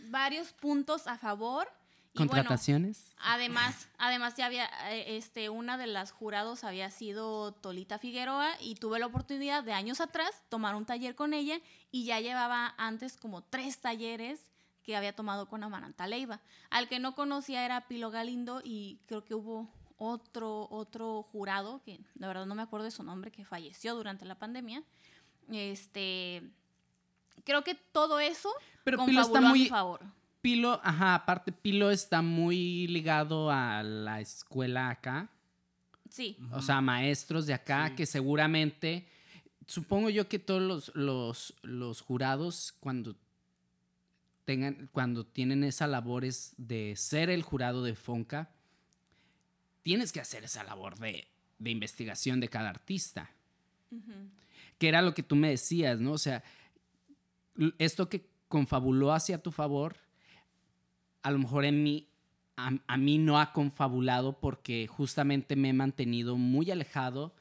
[0.08, 1.68] varios puntos a favor.
[2.14, 3.12] Y bueno, ¿Contrataciones?
[3.18, 8.76] además, además ya había, eh, este, una de las jurados había sido Tolita Figueroa y
[8.76, 11.58] tuve la oportunidad de años atrás tomar un taller con ella
[11.90, 14.48] y ya llevaba antes como tres talleres
[14.84, 16.40] que había tomado con Amaranta Leiva.
[16.70, 21.98] Al que no conocía era Pilo Galindo y creo que hubo otro, otro jurado, que
[22.14, 24.84] la verdad no me acuerdo de su nombre, que falleció durante la pandemia.
[25.50, 26.42] Este,
[27.44, 28.52] creo que todo eso
[28.84, 29.68] Pero Pilo está confabuló a mi muy.
[29.68, 30.00] favor.
[30.44, 35.30] Pilo, ajá, aparte, Pilo está muy ligado a la escuela acá.
[36.10, 36.36] Sí.
[36.52, 37.94] O sea, maestros de acá Sí.
[37.96, 39.08] que seguramente.
[39.66, 43.16] Supongo yo que todos los, los, los jurados, cuando
[44.44, 48.50] tengan, cuando tienen esa labor es de ser el jurado de Fonca,
[49.82, 51.26] tienes que hacer esa labor de,
[51.58, 53.30] de investigación de cada artista.
[54.76, 56.12] Que era lo que tú me decías, ¿no?
[56.12, 56.44] O sea,
[57.78, 59.96] esto que confabuló hacia tu favor,
[61.24, 62.06] a lo mejor en mí,
[62.56, 67.34] a, a mí no ha confabulado porque justamente me he mantenido muy alejado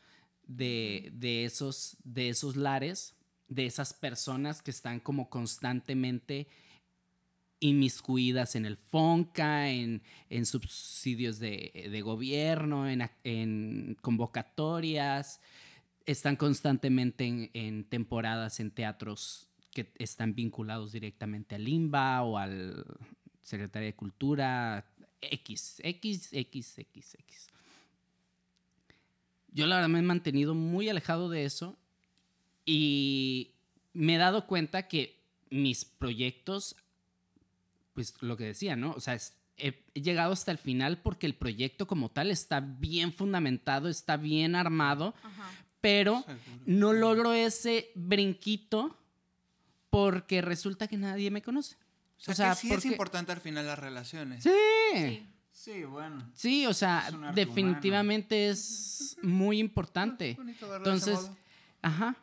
[0.47, 3.13] de, de esos, de esos lares,
[3.49, 6.47] de esas personas que están como constantemente
[7.59, 15.41] inmiscuidas en el FONCA, en, en subsidios de, de gobierno, en, en convocatorias,
[16.05, 22.85] están constantemente en, en temporadas en teatros que están vinculados directamente al IMBA o al
[23.43, 24.85] Secretaría de Cultura,
[25.21, 27.47] X, X, X, X, X.
[29.51, 31.77] Yo la verdad me he mantenido muy alejado de eso
[32.65, 33.51] y
[33.93, 35.19] me he dado cuenta que
[35.51, 36.75] mis proyectos,
[37.93, 38.91] pues lo que decía, ¿no?
[38.93, 42.59] O sea, es- he, he llegado hasta el final porque el proyecto como tal está
[42.59, 45.51] bien fundamentado, está bien armado, Ajá.
[45.79, 46.63] pero Seguro.
[46.65, 48.97] no logro ese brinquito
[49.91, 51.75] porque resulta que nadie me conoce.
[52.27, 54.43] O sea, que sí es porque- importante al final las relaciones.
[54.43, 54.51] Sí.
[54.93, 55.29] Sí.
[55.51, 56.29] Sí, bueno.
[56.35, 60.37] Sí, o sea, Es definitivamente es muy importante.
[60.43, 61.37] De ese Entonces, modo.
[61.81, 62.15] ajá,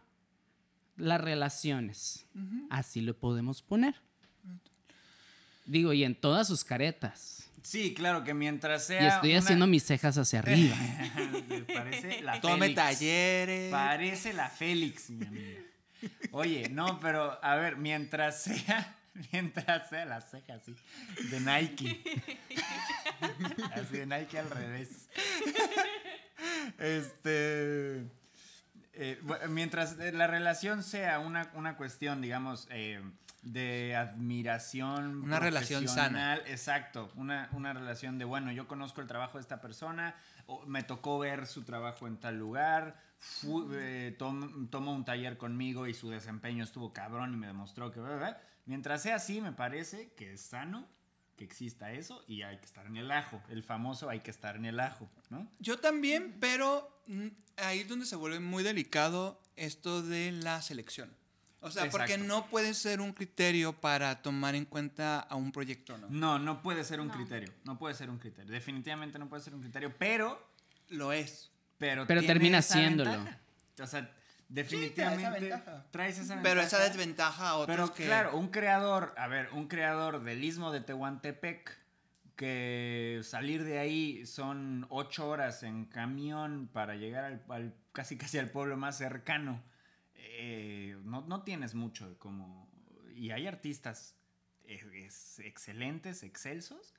[0.97, 2.27] las relaciones,
[2.69, 3.95] así lo podemos poner.
[5.65, 7.49] Digo, y en todas sus caretas.
[7.63, 9.03] Sí, claro, que mientras sea.
[9.03, 10.77] Y estoy una- haciendo mis cejas hacia arriba.
[11.73, 12.75] Parece la Tome Félix.
[12.75, 13.71] talleres.
[13.71, 15.61] Parece la Félix, mi amiga.
[16.33, 18.97] Oye, no, pero a ver, mientras sea,
[19.33, 20.75] mientras sea la ceja así,
[21.31, 22.03] de Nike.
[23.75, 25.09] Así de Nike al revés.
[26.79, 28.07] Este.
[28.95, 33.01] eh, mientras eh, la relación sea una, una cuestión, digamos, eh,
[33.43, 35.23] de admiración.
[35.23, 36.37] Una relación sana.
[36.47, 40.15] Exacto, una, una relación de, bueno, yo conozco el trabajo de esta persona,
[40.47, 45.37] o me tocó ver su trabajo en tal lugar, fu- eh, tom- tomó un taller
[45.39, 48.01] conmigo y su desempeño estuvo cabrón y me demostró que...
[48.71, 50.87] Mientras sea así, me parece que es sano
[51.37, 53.43] que exista eso y hay que estar en el ajo.
[53.49, 55.51] El famoso hay que estar en el ajo, ¿no?
[55.59, 61.13] Yo también, pero mm, ahí es donde se vuelve muy delicado esto de la selección.
[61.63, 62.29] O sea, porque Exacto.
[62.33, 66.07] no puede ser un criterio para tomar en cuenta a un proyecto, ¿no?
[66.09, 67.15] No, no puede ser un No.
[67.15, 67.53] criterio.
[67.65, 68.53] No puede ser un criterio.
[68.53, 70.49] Definitivamente no puede ser un criterio, pero...
[70.91, 71.51] Lo es.
[71.77, 73.27] Pero, Pero termina siéndolo.
[73.81, 74.09] O sea,
[74.51, 75.53] definitivamente
[75.91, 76.67] traes esa Pero ventaja.
[76.67, 78.05] esa desventaja a otros Pero que...
[78.05, 81.79] claro, un creador, a ver, un creador del istmo de Tehuantepec,
[82.37, 88.39] que salir de ahí son ocho horas en camión para llegar al, al- casi casi
[88.39, 89.63] al pueblo más cercano,
[90.15, 92.69] eh, no, no tienes mucho como...
[93.15, 94.17] Y hay artistas
[94.65, 96.95] eh, es- excelentes, excelsos,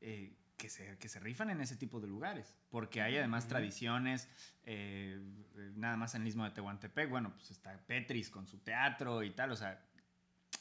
[0.00, 0.32] eh,
[0.64, 4.30] que, se, que se rifan en ese tipo de lugares, porque hay además tradiciones,
[4.64, 5.20] eh,
[5.56, 9.22] eh, nada más en el istmo de Tehuantepec, bueno, pues está Petris con su teatro
[9.22, 9.84] y tal, o sea,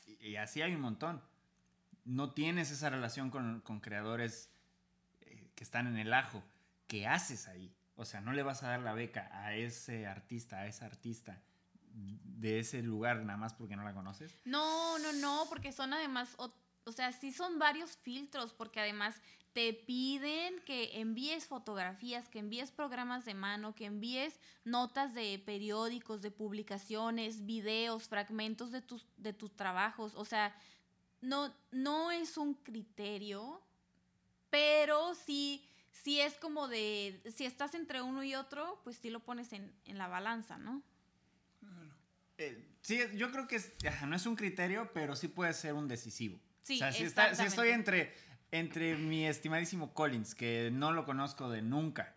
[0.06, 1.22] y, y así hay un montón.
[2.04, 4.52] No tienes esa relación con, con creadores
[5.22, 6.44] eh, que están en el ajo.
[6.88, 7.74] ¿Qué haces ahí?
[7.96, 11.42] O sea, no le vas a dar la beca a ese artista, a esa artista
[11.94, 14.36] de ese lugar nada más porque no la conoces.
[14.44, 16.36] No, no, no, porque son además,
[16.86, 19.22] o, sea, sí son varios filtros, porque además
[19.54, 26.22] te piden que envíes fotografías, que envíes programas de mano, que envíes notas de periódicos,
[26.22, 30.14] de publicaciones, videos, fragmentos de tus, de tus trabajos.
[30.16, 30.56] O sea,
[31.22, 33.62] no, no es un criterio,
[34.50, 39.20] pero sí, sí es como de, si estás entre uno y otro, pues sí lo
[39.20, 40.82] pones en, en la balanza, ¿no?
[42.38, 43.62] Eh, sí, yo creo que
[44.08, 46.40] no es un criterio, pero sí puede ser un decisivo.
[46.64, 48.14] Sí, o sea, si, está- si estoy entre,
[48.52, 52.16] entre mi estimadísimo Collins, que no lo conozco de nunca,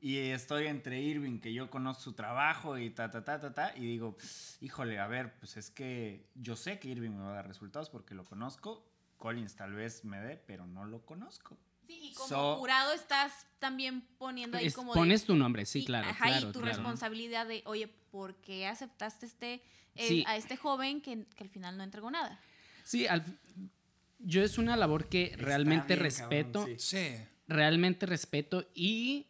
[0.00, 3.72] y estoy entre Irving, que yo conozco su trabajo y ta, ta, ta, ta, ta,
[3.76, 4.16] y digo,
[4.60, 7.90] híjole, a ver, pues es que yo sé que Irving me va a dar resultados
[7.90, 8.86] porque lo conozco.
[9.18, 11.58] Collins tal vez me dé, pero no lo conozco.
[11.86, 15.66] Sí, y como So- jurado estás también poniendo ahí Es- como pones de, tu nombre,
[15.66, 16.08] sí, y- claro.
[16.08, 16.74] ajá, claro, y tu claro.
[16.76, 19.54] responsabilidad de, oye, ¿por qué aceptaste este,
[19.96, 20.24] eh, Sí.
[20.26, 22.40] a este joven que, que al final no entregó nada?
[22.84, 23.38] Sí, al-
[24.22, 26.60] yo es una labor que realmente bien, respeto.
[26.60, 26.98] cabrón, sí.
[26.98, 27.24] Sí.
[27.48, 29.26] realmente respeto y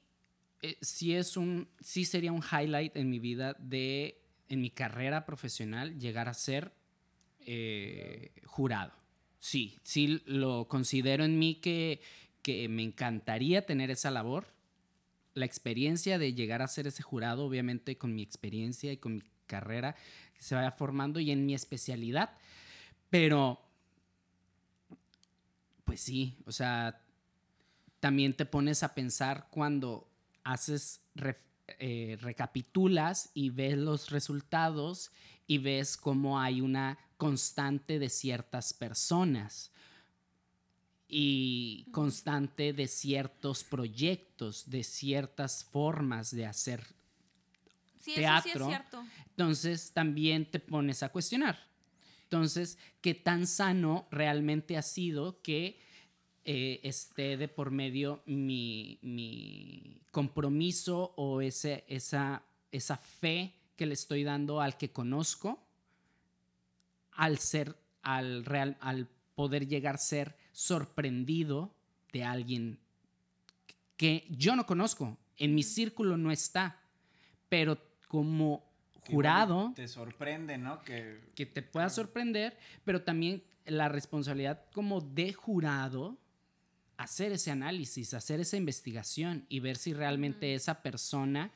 [0.62, 5.24] eh, sí es un sí sería un highlight en mi vida de en mi carrera
[5.24, 6.72] profesional llegar a ser
[7.40, 8.92] eh, jurado
[9.38, 12.00] sí sí lo considero en mí que
[12.42, 14.48] que me encantaría tener esa labor
[15.34, 19.22] la experiencia de llegar a ser ese jurado obviamente con mi experiencia y con mi
[19.46, 19.94] carrera
[20.34, 22.36] que se vaya formando y en mi especialidad
[23.08, 23.60] pero
[25.90, 27.02] pues sí o sea
[27.98, 30.08] también te pones a pensar cuando
[30.44, 31.00] haces,
[31.80, 35.10] eh, recapitulas y ves los resultados
[35.48, 39.72] y ves cómo hay una constante de ciertas personas
[41.08, 46.86] y constante de ciertos proyectos, de ciertas formas de hacer.
[47.98, 48.64] Sí, eso sí Teatro.
[48.64, 49.04] es cierto.
[49.30, 51.69] Entonces también te pones a cuestionar.
[52.30, 55.80] Entonces, ¿qué tan sano realmente ha sido que
[56.44, 64.22] eh, esté de por medio mi, mi compromiso o esa, esa fe que le estoy
[64.22, 65.66] dando al que conozco
[67.20, 71.74] al ser, al, real, al poder llegar a ser sorprendido
[72.12, 72.78] de alguien
[73.96, 76.80] que yo no conozco, en mi círculo no está,
[77.48, 77.76] pero
[78.06, 78.69] como
[79.10, 80.82] Jurado Te sorprende, ¿no?
[80.82, 86.18] Que que te pueda sorprender, pero también la responsabilidad como de jurado
[87.00, 91.50] hacer ese análisis, hacer esa investigación y ver si realmente esa persona,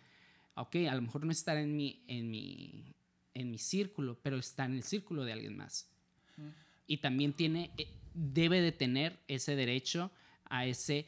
[0.55, 2.95] ok, a lo mejor no está en mi, en mi,
[3.35, 5.91] en mi círculo, pero está en el círculo de alguien más.
[6.87, 10.11] Y también tiene, eh, debe de tener ese derecho
[10.47, 11.07] a, ese,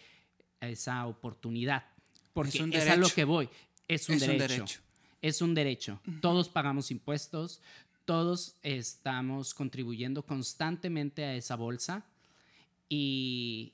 [0.60, 1.86] a esa oportunidad.
[2.34, 3.48] Porque Es un es a lo que voy.
[3.88, 4.80] Es un Es un derecho.
[5.26, 6.00] Es un derecho.
[6.20, 7.60] Todos pagamos impuestos,
[8.04, 12.04] todos estamos contribuyendo constantemente a esa bolsa
[12.88, 13.72] y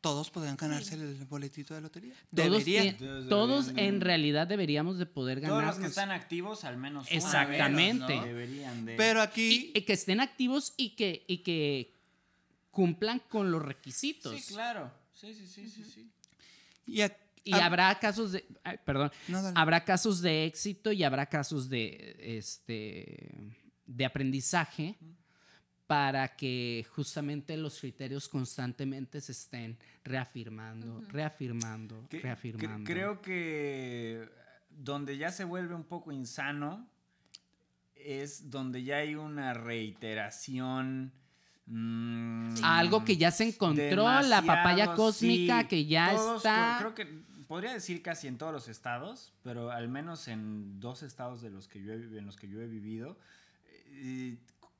[0.00, 2.12] Todos podrían ganarse el boletito de lotería.
[2.12, 2.96] todos, Deberían.
[2.98, 3.94] Todos todos deberían.
[3.94, 5.88] en realidad deberíamos de poder todos los que ganarnos.
[5.90, 8.06] están activos, al menos una Exactamente.
[8.12, 8.26] vez, ¿no?
[8.26, 8.96] Deberían de.
[8.96, 11.92] Pero y, aquí, y que estén activos y que, y que
[12.70, 14.38] cumplan con los requisitos.
[14.38, 14.92] Sí, claro.
[15.14, 16.10] Sí, sí, sí, sí, sí.
[16.86, 21.04] y ac- Y hab- habrá casos de, ay, perdón, no, habrá casos de éxito y
[21.04, 23.54] habrá casos de, este,
[23.86, 24.96] de aprendizaje
[25.86, 32.84] para que justamente los criterios constantemente se estén reafirmando, reafirmando, Que- reafirmando.
[32.90, 34.26] creo que
[34.70, 36.88] donde ya se vuelve un poco insano
[37.94, 41.12] es donde ya hay una reiteración.
[41.66, 45.68] mm, Algo que ya se encontró, la papaya cósmica sí.
[45.68, 46.76] que ya Todos, está.
[46.80, 51.42] Creo que podría decir casi en todos los estados, pero al menos en dos estados
[51.42, 53.18] de los que yo he, en los que yo he vivido,
[53.86, 54.36] eh,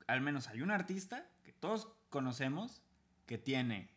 [0.07, 2.81] al menos hay un artista que todos conocemos
[3.25, 3.89] que tiene.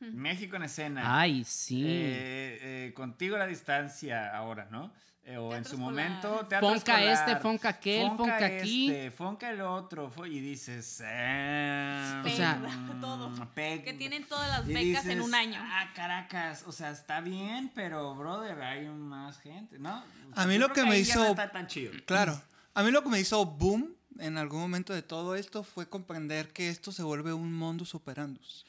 [0.00, 1.20] México en escena.
[1.20, 1.84] Ay, sí.
[1.86, 4.92] Eh, eh, contigo a la distancia ahora, ¿no?
[5.22, 5.92] Eh, o en su escolar.
[6.10, 6.38] momento.
[6.60, 8.90] Fonca escolar, este, Fonca aquel, Fonca aquí.
[8.90, 10.10] Este, Fonca el otro.
[10.26, 11.02] y dices.
[11.04, 13.30] eh, O sea- mm, Todo.
[13.54, 15.60] Que tienen todas las becas en un año.
[15.62, 16.64] Ah, Caracas.
[16.66, 20.02] O sea, está bien, pero, brother, hay más gente, ¿no?
[20.34, 21.92] A mí Yo lo creo que me ahí ya no hizo- está tan chido.
[22.06, 22.40] Claro.
[22.74, 26.52] A mí lo que me hizo boom en algún momento de todo esto fue comprender
[26.52, 28.64] que esto se vuelve un modus operandus.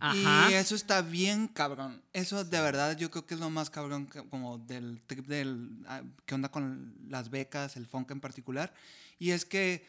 [0.00, 0.50] Ajá.
[0.50, 2.02] Y eso está bien cabrón.
[2.12, 5.70] Eso de verdad yo creo que es lo más cabrón que- como del trip del
[5.88, 8.72] ah, que onda con las becas, el funk en particular.
[9.18, 9.86] Y es que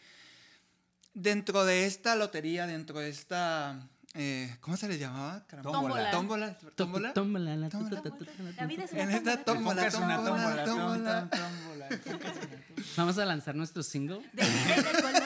[1.14, 5.46] dentro de esta lotería, dentro de esta eh, ¿cómo se le llamaba?
[5.62, 6.12] Tómbola.
[6.12, 6.58] Tómbola.
[6.76, 7.14] Tómbola.
[7.14, 8.02] Tómbola, la- Tómbola.
[9.76, 11.30] Vida es una.
[12.96, 14.22] Vamos a lanzar nuestro single.
[14.34, 15.24] De diferente color.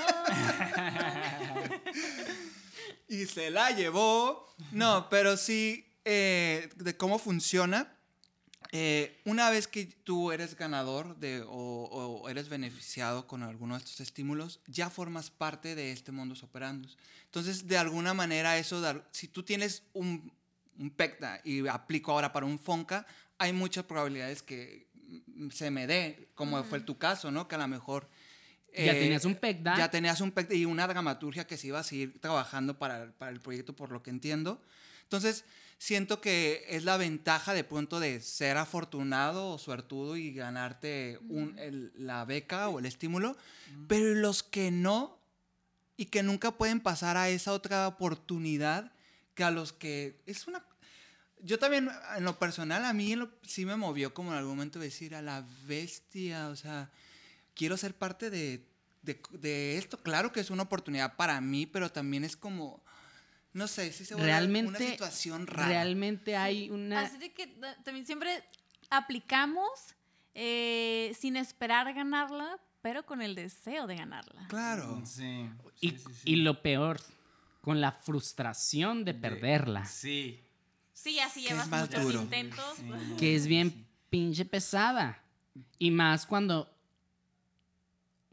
[3.11, 4.47] Y se la llevó.
[4.71, 7.97] No, pero sí, eh, de cómo funciona.
[8.71, 13.79] Eh, una vez que tú eres ganador de, o, o eres beneficiado con alguno de
[13.83, 16.97] estos estímulos, ya formas parte de este mundo operandus.
[17.25, 20.31] Entonces, de alguna manera, eso, de- si tú tienes un,
[20.79, 23.05] un PECTA y aplico ahora para un FONCA,
[23.37, 24.87] hay muchas probabilidades que
[25.27, 27.47] mm, se me dé, como fue tu caso, ¿no?
[27.49, 28.07] Que a lo mejor...
[28.73, 29.77] Ya eh, tenías un PECDA.
[29.77, 33.31] Ya tenías un PECDA y una dramaturgia que se iba a seguir trabajando para, para
[33.31, 34.61] el proyecto, por lo que entiendo.
[35.03, 35.43] Entonces,
[35.77, 41.57] siento que es la ventaja de pronto de ser afortunado o suertudo y ganarte un-
[41.59, 43.35] el- la beca o el estímulo,
[43.87, 45.19] pero los que no
[45.97, 48.91] y que nunca pueden pasar a esa otra oportunidad
[49.35, 50.63] que a los que es una
[51.43, 54.55] yo también en lo personal a mí en lo- sí me movió como en algún
[54.55, 56.89] momento decir a la bestia o sea
[57.55, 58.67] quiero ser parte de,
[59.01, 62.83] de, de esto claro que es una oportunidad para mí pero también es como
[63.53, 67.01] no sé sí se vuelve realmente, una situación rara realmente hay una...
[67.01, 68.43] Así de que ta- también siempre
[68.89, 69.69] aplicamos
[70.33, 74.45] eh, sin esperar ganarla, pero con el deseo de ganarla.
[74.47, 75.49] claro Sí.
[75.81, 76.21] y, sí, sí, sí.
[76.31, 77.01] y lo peor,
[77.61, 79.85] con la frustración de perderla.
[79.85, 80.39] Sí.
[80.93, 82.21] Sí, así llevas es más muchos duro.
[82.21, 82.77] intentos.
[82.77, 82.83] Sí.
[83.17, 85.21] que es bien pinche pesada.
[85.79, 86.73] Y más cuando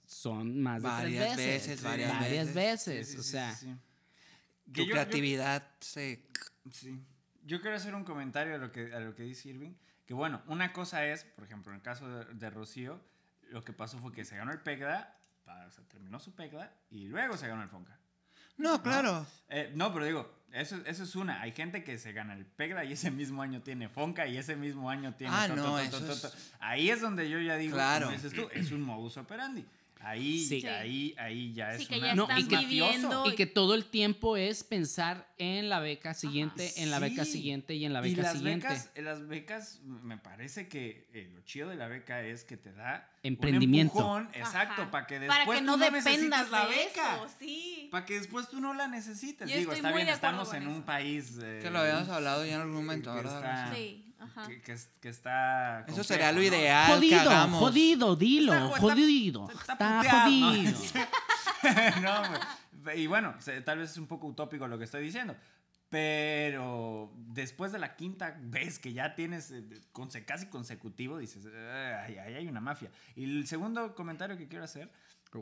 [0.09, 1.69] son más de Varias tres veces.
[1.69, 2.55] veces, varias varias veces.
[2.55, 3.09] veces.
[3.13, 4.73] Sí, o sea, sí, sí.
[4.73, 6.25] tu yo- creatividad se
[6.71, 6.99] Sí.
[7.45, 9.73] Yo quiero hacer un comentario a lo que, a lo que dice Irving.
[10.07, 13.01] Que bueno, una cosa es, por ejemplo, en el caso de, de Rocío,
[13.51, 15.15] lo que pasó fue que se ganó el PEGDA,
[15.67, 17.99] o sea, terminó su PEGDA y luego se ganó el FONCA.
[18.59, 21.41] no claro Eh, no, pero digo, eso, eso es una.
[21.43, 24.57] Hay gente que se gana el PEGDA y ese mismo año tiene FONCA y ese
[24.57, 25.35] mismo año tiene...
[25.35, 26.53] Ah, to, no, to, eso es-.
[26.61, 28.07] Ahí es donde yo ya digo, Claro.
[28.07, 29.65] como dices tú, es un modus operandi.
[30.09, 30.67] Ahí, Sí.
[30.67, 33.27] ahí, ahí ya Sí, es que una- ya No, y que- viviendo.
[33.27, 37.75] y que todo el tiempo es pensar en la beca siguiente, en la beca siguiente
[37.75, 38.67] y en la y beca las siguiente.
[38.69, 42.73] becas, las becas, me parece que eh, lo chido de la beca es que te
[42.73, 43.95] da Emprendimiento.
[43.99, 44.91] Un empujón, exacto, Ajá.
[44.91, 47.17] para que Para después que tú no no dependas la de beca.
[47.17, 47.89] eso, sí.
[47.91, 49.49] Para que después tú no la necesites.
[49.51, 52.09] Yo Digo, estoy está muy bien, de estamos en un país eh, que lo habíamos
[52.09, 53.37] hablado ya en algún momento verdad
[53.67, 54.47] está- Sí, ajá.
[54.49, 56.45] que, que que está eso sería lo ¿no?
[56.47, 59.49] ideal que Jodido, hagamos jodido, dilo, Está- está- jodido.
[59.51, 60.79] está Está, jodido.
[62.03, 65.35] no, y bueno, tal vez es un poco utópico lo que estoy diciendo.
[65.91, 69.65] Pero después de la quinta vez que ya tienes eh,
[70.27, 72.91] casi consecutivo, dices, ay, ahí hay una mafia.
[73.17, 74.91] Y el segundo comentario que quiero hacer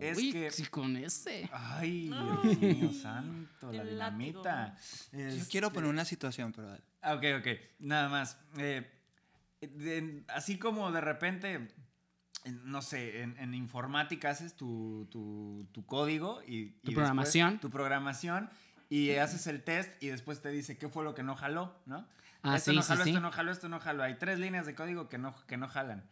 [0.00, 0.50] es Uy, que...
[0.50, 1.48] sí, con ese.
[1.52, 4.76] Ay, Dios mío santo, la dinamita.
[5.12, 6.82] yo Este, quiero poner una situación pero dale.
[7.02, 7.46] Ah, Ok, ok,
[7.78, 8.38] nada más.
[8.58, 8.90] Eh,
[9.60, 11.68] de- así como de repente,
[12.44, 16.54] en- no sé, en, en informática haces tu, tu- tu código y...
[16.56, 17.58] y después programación.
[17.60, 18.50] Tu programación
[18.88, 22.06] y haces el test y después te dice qué fue lo que no jaló, ¿no?
[22.42, 23.10] Ah, esto sí, no sí, jaló, sí.
[23.10, 24.02] esto no jaló, esto no jaló.
[24.04, 26.04] Hay tres líneas de código que no, que no jalan.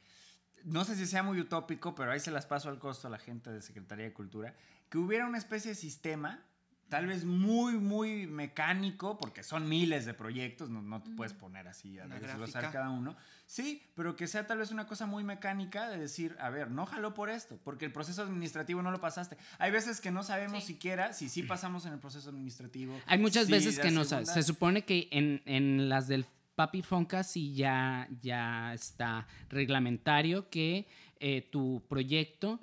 [0.64, 3.18] No sé si sea muy utópico, pero ahí se las paso al costo a la
[3.18, 4.54] gente de Secretaría de Cultura,
[4.88, 6.42] que hubiera una especie de sistema,
[6.88, 11.66] tal vez muy, muy mecánico, porque son miles de proyectos, no, no te puedes poner
[11.68, 13.16] así a desglosar cada uno.
[13.46, 16.86] Sí, pero que sea tal vez una cosa muy mecánica de decir, a ver, no
[16.86, 19.36] jaló por esto, porque el proceso administrativo no lo pasaste.
[19.58, 20.74] Hay veces que no sabemos Sí.
[20.74, 22.98] siquiera si sí pasamos en el proceso administrativo.
[23.06, 24.30] Hay muchas si veces que no sabes.
[24.30, 30.86] Se supone que en, en las del Papi Fonca sí ya, ya está reglamentario que
[31.20, 32.60] eh, tu proyecto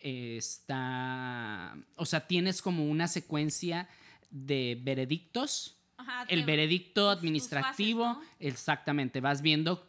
[0.00, 3.88] eh, está, o sea, tienes como una secuencia
[4.30, 5.76] de veredictos.
[5.96, 9.88] Ajá, El te- veredicto administrativo, fases, exactamente, vas viendo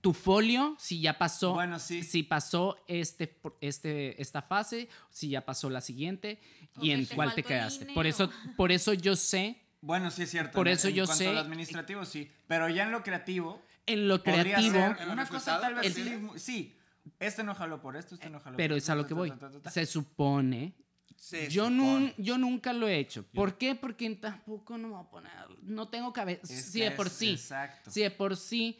[0.00, 2.02] tu folio, si ya pasó, Bueno, sí.
[2.02, 6.38] si pasó este, este, esta fase, si ya pasó la siguiente
[6.76, 7.84] O y en cuál te quedaste.
[7.92, 10.52] Por eso, por eso yo sé, Bueno, sí es cierto.
[10.52, 12.30] Por en- eso en yo cuanto sé- a lo administrativo, sí.
[12.46, 15.74] Pero ya en lo creativo, en lo podría creativo, ser ¿En lo una cosa tal
[15.74, 16.76] vez el- sí.
[17.18, 19.32] Este no jaló por esto, este no jaló pero por es a lo que voy.
[19.70, 20.74] Se supone.
[21.16, 21.82] Se Yo, supone.
[21.82, 23.24] nun- yo nunca lo he hecho.
[23.24, 23.74] ¿Por qué?
[23.74, 25.32] Porque tampoco no me voy a poner.
[25.62, 26.42] No tengo cabeza.
[26.52, 27.30] Es que de por es- sí.
[27.32, 27.90] Exacto.
[27.90, 28.78] Sí, de por sí.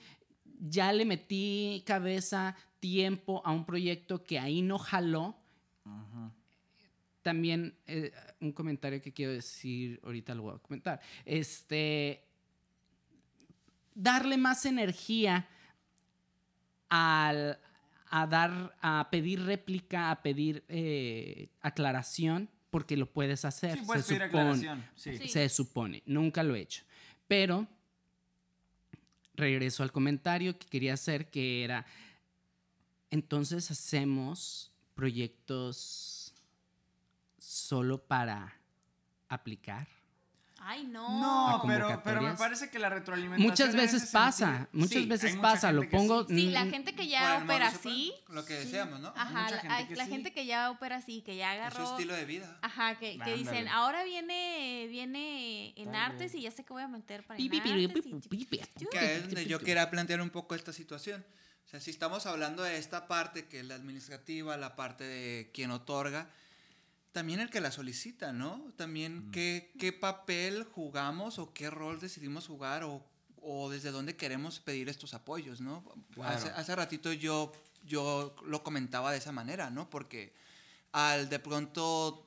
[0.62, 5.36] Ya le metí cabeza, tiempo a un proyecto que ahí no jaló.
[5.84, 6.30] Ujú.
[7.30, 8.10] También eh,
[8.40, 11.00] un comentario que quiero decir, ahorita lo voy a comentar.
[11.24, 12.24] Este,
[13.94, 15.48] darle más energía
[16.88, 17.56] al,
[18.08, 23.78] a dar, a pedir réplica, a pedir eh, aclaración, porque lo puedes hacer.
[23.78, 24.42] Sí, puedes se pedir supone.
[24.42, 24.84] aclaración.
[24.96, 25.16] Sí.
[25.16, 25.28] Sí.
[25.28, 26.02] Se supone.
[26.06, 26.82] Nunca lo he hecho.
[27.28, 27.68] Pero
[29.34, 31.86] regreso al comentario que quería hacer, que era,
[33.08, 36.19] entonces hacemos proyectos
[37.70, 38.56] solo para
[39.28, 39.86] aplicar.
[40.62, 41.08] Ay, no.
[41.20, 43.48] No, ¿A pero, pero me parece que la retroalimentación.
[43.48, 46.26] Muchas veces pasa, sentido- muchas Sí, veces pasa, lo pongo...
[46.26, 46.34] sí.
[46.34, 48.12] Sí, la gente que ya opera así.
[48.28, 49.08] Lo que decíamos, ¿no?
[49.16, 50.10] Ajá, mucha la, gente que la sí.
[50.10, 51.90] gente que ya opera así, que ya Es su agarró.
[51.92, 52.58] estilo de vida.
[52.60, 56.82] Ajá, que, que dicen, ahora viene, viene en Tal artes y ya sé que voy
[56.82, 58.60] a meter para pi, en artes pi, y- pi, pi, pi.
[58.90, 61.24] Que es donde yo quería plantear un poco esta situación.
[61.64, 65.50] O sea, si estamos hablando de esta parte que es la administrativa, la parte de
[65.54, 66.28] quien otorga,
[67.12, 68.72] también el que la solicita, ¿no?
[68.76, 73.04] También qué, qué papel jugamos o qué rol decidimos jugar o,
[73.42, 75.84] o desde dónde queremos pedir estos apoyos, ¿no?
[76.14, 76.36] Claro.
[76.36, 77.52] Hace, hace ratito yo,
[77.84, 79.90] yo lo comentaba de esa manera, ¿no?
[79.90, 80.32] Porque
[80.92, 82.26] al de pronto,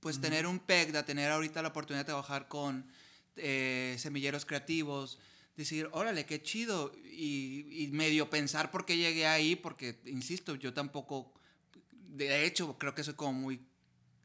[0.00, 2.86] pues tener un PECDA, tener ahorita la oportunidad de trabajar con
[3.36, 5.18] eh, semilleros creativos,
[5.56, 10.72] decir, órale, qué chido, y, y medio pensar por qué llegué ahí, porque, insisto, yo
[10.72, 11.32] tampoco,
[11.92, 13.60] de hecho, creo que soy como muy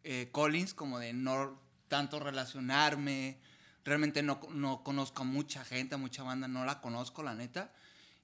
[0.03, 3.37] eh, Collins, como de no tanto relacionarme,
[3.85, 7.73] realmente no, no conozco a mucha gente, a mucha banda, no la conozco, la neta,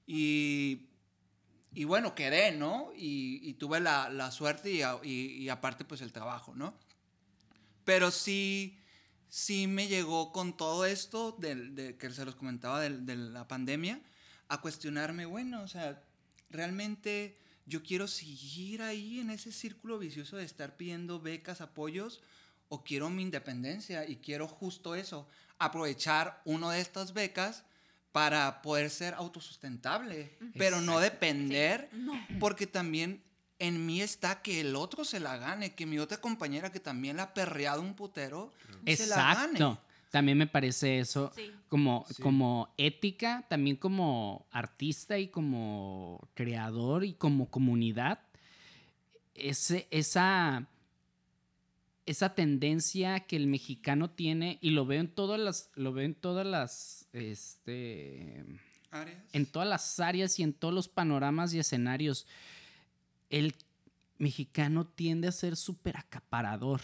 [0.06, 0.86] y,
[1.74, 2.90] y bueno, quedé, ¿no?
[2.96, 6.74] Y, y tuve la, la suerte y, a- y- aparte, pues el trabajo, ¿no?
[7.84, 8.78] Pero sí,
[9.28, 13.46] sí me llegó con todo esto del- de, que se los comentaba del- de, la
[13.46, 14.00] pandemia
[14.48, 16.02] a cuestionarme, bueno, o sea,
[16.50, 17.38] realmente
[17.70, 22.20] yo quiero seguir ahí en ese círculo vicioso de estar pidiendo becas, apoyos,
[22.68, 25.26] o quiero mi independencia y quiero justo eso,
[25.58, 27.64] aprovechar una de estas becas
[28.12, 32.12] para poder ser autosustentable, pero no depender, No.
[32.40, 33.22] porque también
[33.60, 37.16] en mí está que el otro se la gane, que mi otra compañera que también
[37.18, 38.52] la ha perreado un putero,
[38.86, 39.58] se la gane.
[40.10, 41.52] También me parece eso Sí.
[41.68, 42.22] como, Sí.
[42.22, 48.18] como ética, también como artista y como creador y como comunidad.
[49.34, 50.66] Ese, esa,
[52.06, 56.14] esa tendencia que el mexicano tiene, y lo veo en todas las, lo veo en
[56.14, 58.44] todas las, este,
[58.90, 59.22] Arias.
[59.32, 62.26] en todas las áreas y en todos los panoramas y escenarios,
[63.30, 63.54] el
[64.18, 66.80] mexicano tiende a ser súper acaparador.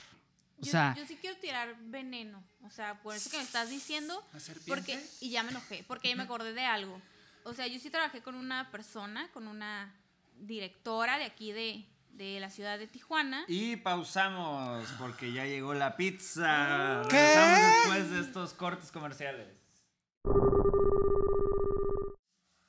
[0.59, 2.43] O Yo, sea, yo sí quiero tirar veneno.
[2.63, 4.25] O sea, por eso que me estás diciendo.
[4.67, 7.01] Porque, y ya me enojé, porque ya me acordé de algo.
[7.45, 9.95] O sea, yo sí trabajé con una persona, con una
[10.39, 13.45] directora de aquí de, de la ciudad de Tijuana.
[13.49, 17.03] Y pausamos porque ya llegó la pizza.
[17.09, 17.17] ¿Qué?
[17.17, 19.49] Regresamos después de estos cortes comerciales.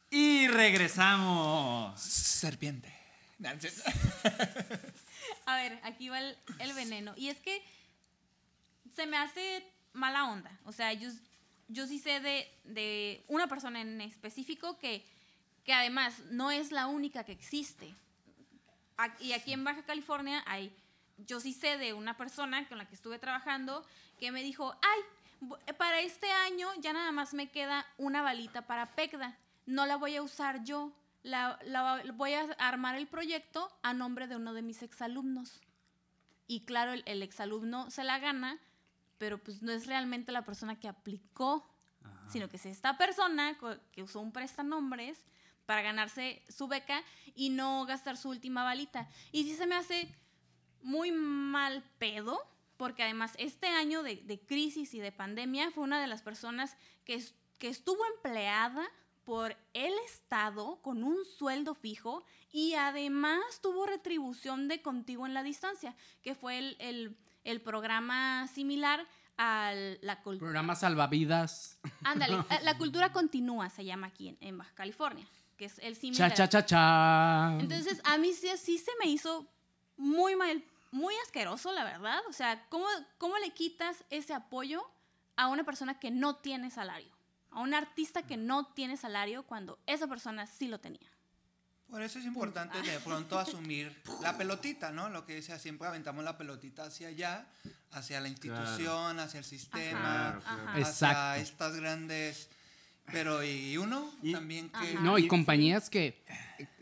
[0.10, 2.00] Y regresamos.
[2.00, 2.94] Serpiente.
[5.46, 7.14] A ver, aquí va el, el veneno.
[7.16, 7.64] Y es que
[8.98, 10.52] se me hace mala onda.
[10.66, 11.10] O sea, yo,
[11.68, 15.06] yo sí sé de, de una persona en específico que,
[15.64, 17.94] que además no es la única que existe.
[19.20, 20.76] Y aquí en Baja California hay,
[21.28, 23.86] yo sí sé de una persona con la que estuve trabajando
[24.20, 25.02] que me dijo, ay,
[25.48, 29.38] bu- para este año ya nada más me queda una balita para PECDA.
[29.68, 30.92] No la voy a usar yo.
[31.22, 35.62] La, la voy a armar el proyecto a nombre de uno de mis exalumnos.
[36.48, 38.58] Y claro, el, el exalumno se la gana,
[39.18, 41.68] pero pues no es realmente la persona que aplicó,
[42.30, 43.58] sino que es esta persona
[43.92, 45.26] que usó un prestanombres
[45.66, 47.04] para ganarse su beca
[47.36, 49.10] y no gastar su última balita.
[49.32, 50.14] Y sí se me hace
[50.82, 52.40] muy mal pedo,
[52.78, 56.78] porque además este año de, de crisis y de pandemia fue una de las personas
[57.04, 58.88] que, es- que estuvo empleada
[59.26, 65.44] por el Estado con un sueldo fijo y además tuvo retribución de contigo en la
[65.44, 67.18] distancia, que fue el, el-
[67.48, 69.72] el programa similar a
[70.02, 70.48] la cultura.
[70.48, 71.80] programa salvavidas.
[72.04, 75.26] Ándale, eh, la cultura continúa se llama aquí en, en Baja California,
[75.56, 76.34] que es el similar.
[76.34, 77.58] Cha, cha, cha, cha.
[77.60, 79.48] Entonces, a mí sí, sí se me hizo
[79.96, 82.20] muy mal, muy asqueroso, la verdad.
[82.30, 82.86] O sea, ¿cómo,
[83.18, 84.84] ¿cómo le quitas ese apoyo
[85.36, 87.16] a una persona que no tiene salario?
[87.52, 91.10] A un artista que no tiene salario cuando esa persona sí lo tenía.
[91.90, 95.10] Por eso es importante de pronto asumir la pelotita, ¿no?
[95.10, 97.48] Lo que decía, siempre aventamos la pelotita hacia allá,
[97.92, 100.62] hacia la institución, hacia el sistema, Claro, claro.
[100.64, 100.72] Ajá.
[100.74, 101.42] hacia Exacto.
[101.42, 102.50] estas grandes...
[103.10, 104.76] Pero y uno Y- también que...
[104.76, 105.00] Ajá.
[105.00, 106.22] No, y Y- compañías que,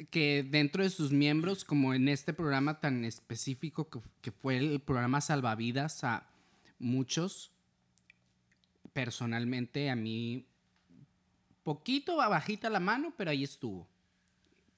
[0.09, 4.79] que dentro de sus miembros, como en este programa tan específico que, que fue el
[4.81, 6.25] programa Salvavidas a
[6.79, 7.51] muchos,
[8.91, 10.47] personalmente a mí,
[11.63, 13.87] poquito bajita la mano, pero ahí estuvo.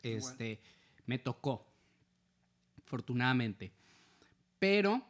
[0.03, 0.31] Igual.
[0.31, 0.59] Este,
[1.05, 1.65] me tocó,
[2.85, 3.71] afortunadamente.
[4.59, 5.05] Pero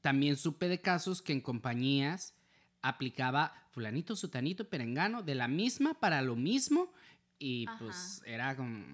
[0.00, 2.34] también supe de casos que en compañías
[2.82, 6.92] aplicaba fulanito, sutanito, perengano, de la misma para lo mismo
[7.38, 7.78] y Ajá.
[7.78, 8.84] pues era como...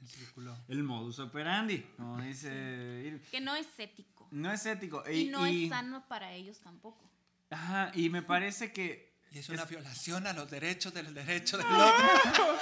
[0.00, 0.56] El círculo.
[0.68, 3.20] El modus operandi, como dice.
[3.32, 4.28] Que no es ético.
[4.30, 5.02] No es ético.
[5.10, 7.10] Y, no es sano para ellos tampoco.
[7.50, 9.17] Ajá, y me parece que...
[9.32, 11.78] Y es una Es- violación a los derechos del derecho del otro.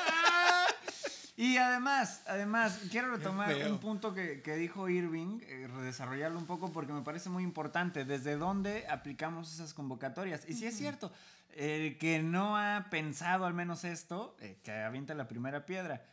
[1.39, 6.73] Y además, además, quiero retomar un punto que, que dijo Irving, eh, redesarrollarlo un poco
[6.73, 8.07] porque me parece muy importante.
[8.07, 10.45] ¿Desde dónde aplicamos esas convocatorias?
[10.49, 11.13] Y si es cierto,
[11.55, 16.07] el que no ha pensado al menos esto, eh, que avienta la primera piedra,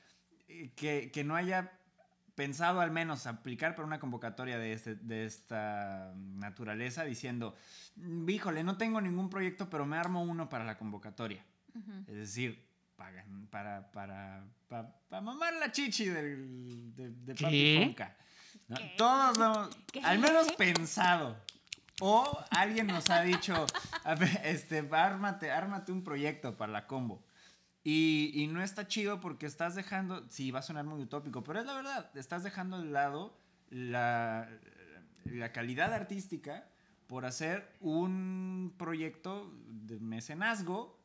[0.49, 1.71] eh, que, que no haya
[2.35, 7.55] pensado al menos aplicar para una convocatoria de, este, de esta naturaleza diciendo,
[7.95, 11.43] "Mm, híjole, no tengo ningún proyecto, pero me armo uno para la convocatoria.
[12.07, 12.63] Es decir,
[12.95, 17.83] pagan para, para, para, para mamar la chichi del, de, de Papi.
[17.83, 18.15] Fonca.
[18.97, 19.69] Todos lo
[20.03, 21.37] al menos pensado.
[21.99, 23.65] O alguien nos ha dicho,
[24.03, 27.23] a ver, este, ármate, ármate un proyecto para la combo.
[27.83, 31.59] Y, y no está chido porque estás dejando, sí, va a sonar muy utópico, pero
[31.59, 33.37] es la verdad, estás dejando de lado
[33.69, 34.49] la,
[35.25, 36.69] la calidad artística
[37.07, 40.97] por hacer un proyecto de mecenazgo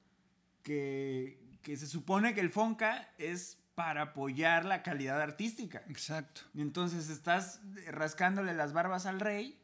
[0.63, 5.85] que, que se supone que el Fonca es para apoyar la calidad artística.
[5.89, 6.41] Exacto.
[6.57, 9.57] Entonces estás rascándole las barbas al rey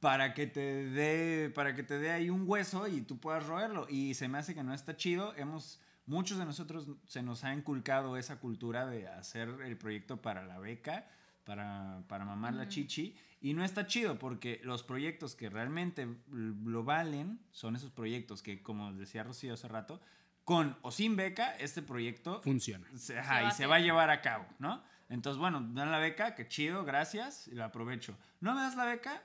[0.00, 3.86] para que te dé para que te dé ahí un hueso y tú puedas roerlo
[3.88, 5.34] y se me hace que no está chido.
[5.36, 10.44] Hemos muchos de nosotros se nos ha inculcado esa cultura de hacer el proyecto para
[10.44, 11.06] la beca,
[11.44, 12.70] para, para mamar la Ujú.
[12.70, 18.42] chichi y no está chido porque los proyectos que realmente lo valen son esos proyectos
[18.42, 20.00] que como decía Rocío hace rato,
[20.44, 22.86] con o sin beca este proyecto Funciona.
[22.96, 24.82] se, ajá, y a se va a llevar a cabo, ¿no?
[25.08, 28.16] Entonces, bueno, dan la beca, qué chido, gracias, y la aprovecho.
[28.40, 29.22] No me das la beca,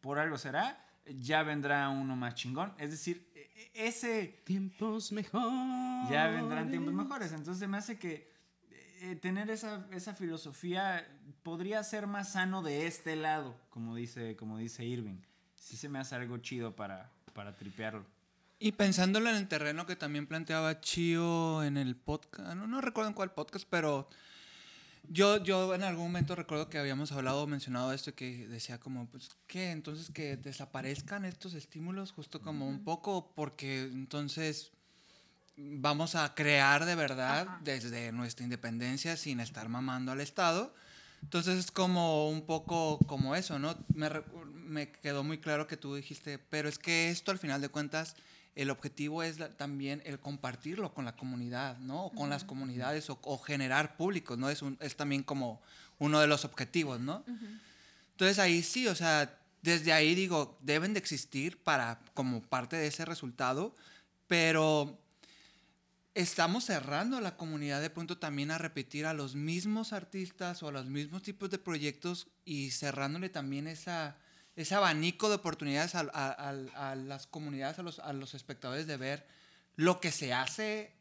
[0.00, 2.74] por algo será, ya vendrá uno más chingón.
[2.78, 3.30] Es decir,
[3.74, 6.10] ese Tiempos mejores.
[6.10, 7.32] ya vendrán tiempos mejores.
[7.32, 8.30] Entonces me hace que
[9.02, 11.06] eh, tener esa, esa filosofía
[11.42, 15.20] podría ser más sano de este lado, como dice, como dice Irving.
[15.56, 18.04] Sí se me hace algo chido para, para tripearlo.
[18.58, 23.08] Y pensándolo en el terreno que también planteaba Chio en el podcast, no, no recuerdo
[23.08, 24.08] en cuál podcast, pero
[25.08, 29.30] yo, yo en algún momento recuerdo que habíamos hablado, mencionado esto, que decía como, pues,
[29.46, 29.70] ¿qué?
[29.70, 34.70] Entonces que desaparezcan estos estímulos justo como un poco, porque entonces
[35.56, 37.60] vamos a crear de verdad Ajá.
[37.62, 40.74] desde nuestra independencia sin estar mamando al Estado.
[41.22, 43.76] Entonces es como un poco como eso, ¿no?
[43.94, 44.10] Me,
[44.54, 48.16] me quedó muy claro que tú dijiste, pero es que esto al final de cuentas,
[48.54, 52.06] el objetivo es la- también el compartirlo con la comunidad, ¿no?
[52.06, 54.50] O con las comunidades o, o generar públicos, ¿no?
[54.50, 55.60] Es, un- es también como
[55.98, 57.24] uno de los objetivos, ¿no?
[58.12, 62.88] Entonces ahí sí, o sea, desde ahí digo, deben de existir para como parte de
[62.88, 63.74] ese resultado,
[64.26, 64.98] pero
[66.14, 70.68] estamos cerrando a la comunidad de pronto también a repetir a los mismos artistas o
[70.68, 74.16] a los mismos tipos de proyectos y cerrándole también esa,
[74.56, 78.86] ese abanico de oportunidades a, a- a- a las comunidades, a los, a los espectadores
[78.86, 79.26] de ver
[79.76, 80.92] lo que se hace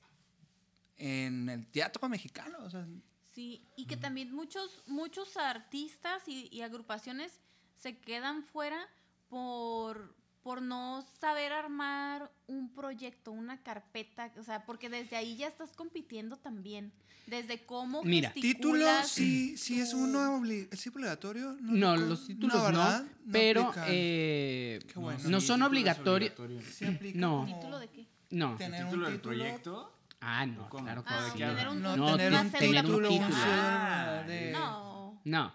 [0.98, 2.58] en el teatro mexicano.
[2.64, 2.86] O sea,
[3.34, 7.32] Sí, y que también muchos, muchos artistas y, y agrupaciones
[7.78, 8.86] se quedan fuera
[9.30, 15.48] por, por no saber armar un proyecto, una carpeta, o sea, porque desde ahí ya
[15.48, 16.92] estás compitiendo también,
[17.28, 21.56] desde cómo Mira, título, sí, sí es uno ¿es obligatorio.
[21.62, 22.10] No, recuerdo.
[22.10, 23.04] los títulos no, ¿verdad?
[23.32, 25.20] pero eh, Qué bueno.
[25.30, 26.40] no Sí, son título es obligatorios.
[26.40, 26.74] obligatorio.
[26.74, 27.46] Sí aplica No.
[27.46, 28.08] ¿Título de qué?
[28.32, 28.56] No.
[28.58, 29.98] tener ¿El un título del título, proyecto?
[30.22, 30.84] Ah, no, ¿Cómo?
[30.84, 31.38] claro que Ah, ¿de sí.
[31.38, 33.10] tener un, No, No, tener un título.
[33.34, 34.52] Ah, de...
[34.52, 35.22] No.
[35.24, 35.54] No,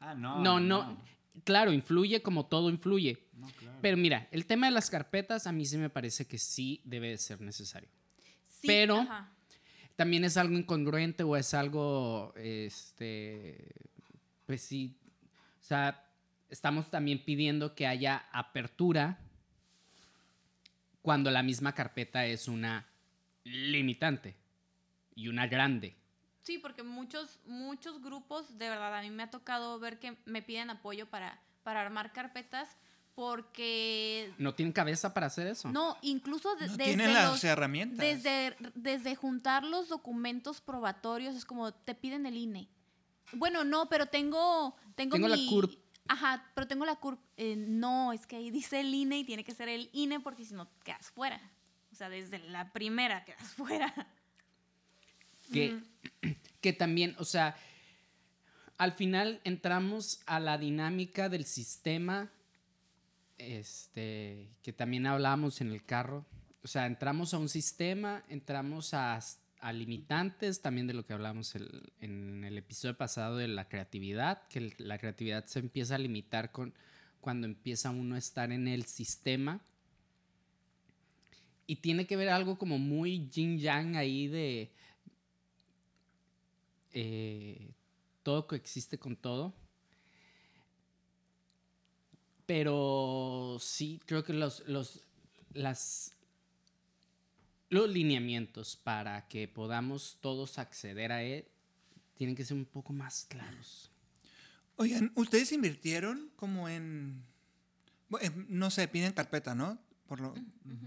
[0.00, 0.38] Ah, no.
[0.40, 0.96] no, no.
[1.44, 3.28] Claro, influye como todo influye.
[3.80, 7.08] Pero mira, el tema de las carpetas a mí sí me parece que sí debe
[7.08, 7.88] de ser necesario.
[8.48, 9.28] Sí, Pero- ajá.
[9.96, 13.68] También es algo incongruente o es algo, este,
[14.46, 14.96] pues sí,
[15.60, 16.06] o sea,
[16.48, 19.18] estamos también pidiendo que haya apertura
[21.02, 22.86] cuando la misma carpeta es una
[23.44, 24.36] limitante
[25.14, 25.94] y una grande.
[26.42, 30.40] Sí, porque muchos, muchos grupos, de verdad, a mí me ha tocado ver que me
[30.40, 32.76] piden apoyo para, para armar carpetas
[33.14, 34.32] porque...
[34.38, 35.70] ¿No tienen cabeza para hacer eso?
[35.70, 37.98] No, incluso de- No desde tienen las los- herramientas.
[37.98, 42.68] Desde, desde juntar los documentos probatorios, es como te piden el INE.
[43.32, 44.74] Bueno, no, pero tengo.
[44.96, 45.72] Tengo, Tengo la mi- CURP.
[46.08, 47.20] Ajá, pero tengo la CURP.
[47.36, 50.44] Eh, no, es que ahí dice el INE y tiene que ser el INE porque
[50.44, 51.40] si no quedas fuera.
[51.92, 53.94] O sea, desde la primera quedas fuera.
[55.52, 55.78] que,
[56.60, 57.56] que también, o sea,
[58.78, 62.30] al final entramos a la dinámica del sistema
[63.40, 66.26] este, que también hablábamos en el carro.
[66.62, 69.18] O sea, entramos a un sistema, entramos a,
[69.60, 74.46] a limitantes, también de lo que hablamos el- en el episodio pasado de la creatividad,
[74.48, 76.74] que la creatividad se empieza a limitar con,
[77.20, 79.60] cuando empieza uno a estar en el sistema.
[81.66, 84.72] Y tiene que ver algo como muy yin yang ahí de
[86.92, 87.70] eh,
[88.22, 89.54] todo coexiste con todo.
[92.50, 95.04] Pero sí, creo que los, los,
[95.54, 96.14] las,
[97.68, 101.44] los lineamientos para que podamos todos acceder a él
[102.16, 103.92] tienen que ser un poco más claros.
[104.74, 107.22] Oigan, ¿ustedes invirtieron como en,
[108.48, 109.78] no sé, piden carpeta, ¿no?
[110.08, 110.34] Por lo,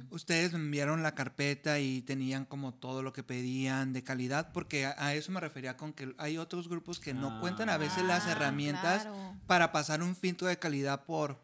[0.10, 4.86] ustedes me enviaron la carpeta y tenían como todo lo que pedían de calidad, porque
[4.86, 7.40] a, a eso me refería con que hay otros grupos que no Ah.
[7.40, 9.38] cuentan a veces las Ah, herramientas claro.
[9.48, 11.42] para pasar un filtro de calidad por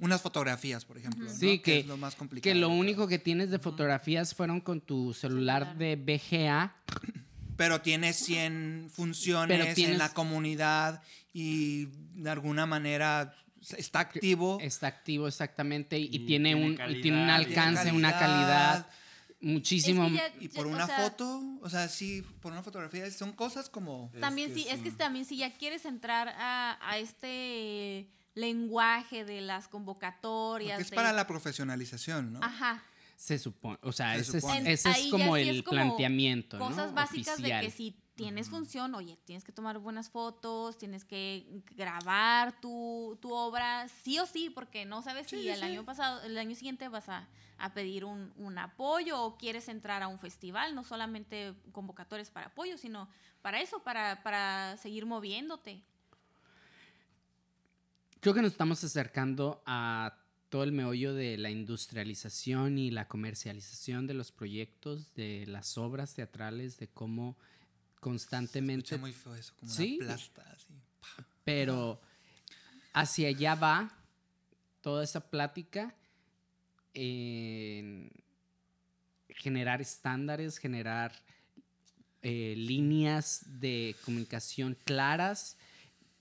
[0.00, 1.24] unas fotografías, por ejemplo.
[1.26, 1.32] ¿no?
[1.32, 2.52] Sí, que, es lo más complicado.
[2.52, 6.74] que lo único que tienes de fotografías fueron con tu celular de BGA.
[7.56, 11.86] Pero tiene 100 funciones Pero tienes- en la comunidad y
[12.20, 13.34] de alguna manera
[13.78, 14.58] está activo.
[14.60, 18.88] Está activo exactamente y, tiene, tiene un, y tiene un tiene alcance, una calidad.
[19.40, 20.04] muchísimo.
[20.06, 23.08] Es que ya- Y por o una sea, foto, o sea, sí, por una fotografía,
[23.12, 24.10] son cosas como...
[24.20, 29.24] También Es sí, que es que también si ya quieres entrar a, a este lenguaje
[29.24, 30.72] de las convocatorias.
[30.76, 32.40] Porque es de- para la profesionalización, ¿no?
[32.42, 32.82] Ajá.
[33.16, 34.38] Se supone, o sea, Se ese,
[34.72, 36.66] es, ese como sí el es como planteamiento, ¿no?
[36.68, 37.60] Cosas básicas Oficial.
[37.60, 43.16] de que si tienes función, oye, tienes que tomar buenas fotos, tienes que grabar tu,
[43.22, 46.88] tu obra, sí o sí, porque no sabes si el año pasado, el año siguiente
[46.88, 47.28] vas a,
[47.58, 52.46] a pedir un, un apoyo o quieres entrar a un festival, no solamente convocatorias para
[52.48, 53.08] apoyo, sino
[53.42, 55.82] para eso, para, para seguir moviéndote.
[58.24, 60.16] Creo que nos estamos acercando a
[60.48, 66.14] todo el meollo de la industrialización y la comercialización de los proyectos, de las obras
[66.14, 67.36] teatrales, de cómo
[68.00, 69.98] constantemente Escucha muy feo eso, como Sí.
[70.00, 70.72] una plasta, así.
[71.44, 72.00] Pero
[72.94, 73.92] hacia allá va
[74.80, 75.94] toda esa plática
[76.94, 78.10] en
[79.28, 81.12] generar estándares, generar
[82.22, 85.58] eh, líneas de comunicación claras,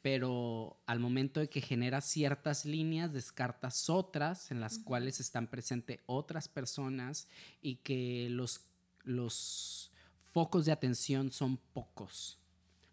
[0.03, 5.99] pero al momento de que generas ciertas líneas, descartas otras en las cuales están presentes
[6.05, 7.27] otras personas
[7.61, 8.61] y que los,
[9.03, 9.91] los
[10.31, 12.37] focos de atención son pocos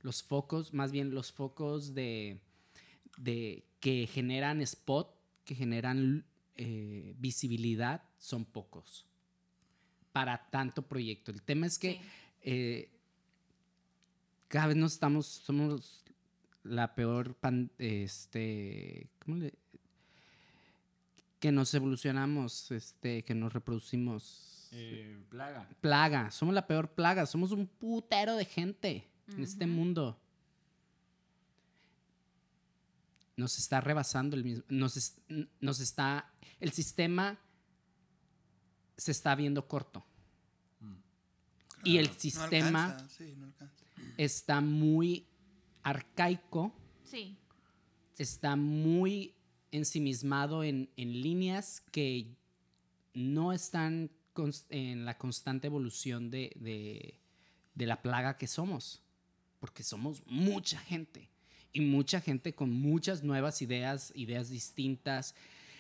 [0.02, 2.40] los focos, más bien los focos de,
[3.18, 6.24] de que generan spot, que generan
[6.56, 9.06] eh, visibilidad, son pocos
[10.12, 11.30] para tanto proyecto.
[11.30, 12.00] El tema es que Sí.
[12.42, 12.90] eh,
[14.48, 16.04] cada vez nos estamos, somos
[16.70, 19.54] la peor, pan- este, ¿cómo le?
[21.38, 25.68] Que nos evolucionamos, este, que nos reproducimos Eh, plaga.
[25.80, 30.18] plaga, somos la peor plaga, somos un putero de gente en este mundo.
[33.36, 35.16] Nos está rebasando el mismo, nos, es-
[35.60, 37.38] nos está, el sistema
[38.96, 40.04] se está viendo corto.
[41.82, 43.84] Y el Claro, no sistema alcanza, sí, no alcanza.
[44.18, 45.26] está muy
[45.82, 46.72] arcaico,
[47.04, 47.36] Sí.
[48.18, 49.34] está muy
[49.72, 52.34] ensimismado en, en líneas que
[53.14, 54.10] no están
[54.70, 57.20] en la constante evolución de, de-
[57.74, 59.02] de la plaga que somos.
[59.58, 61.28] Porque somos mucha gente.
[61.72, 65.34] Y mucha gente con muchas nuevas ideas, ideas distintas,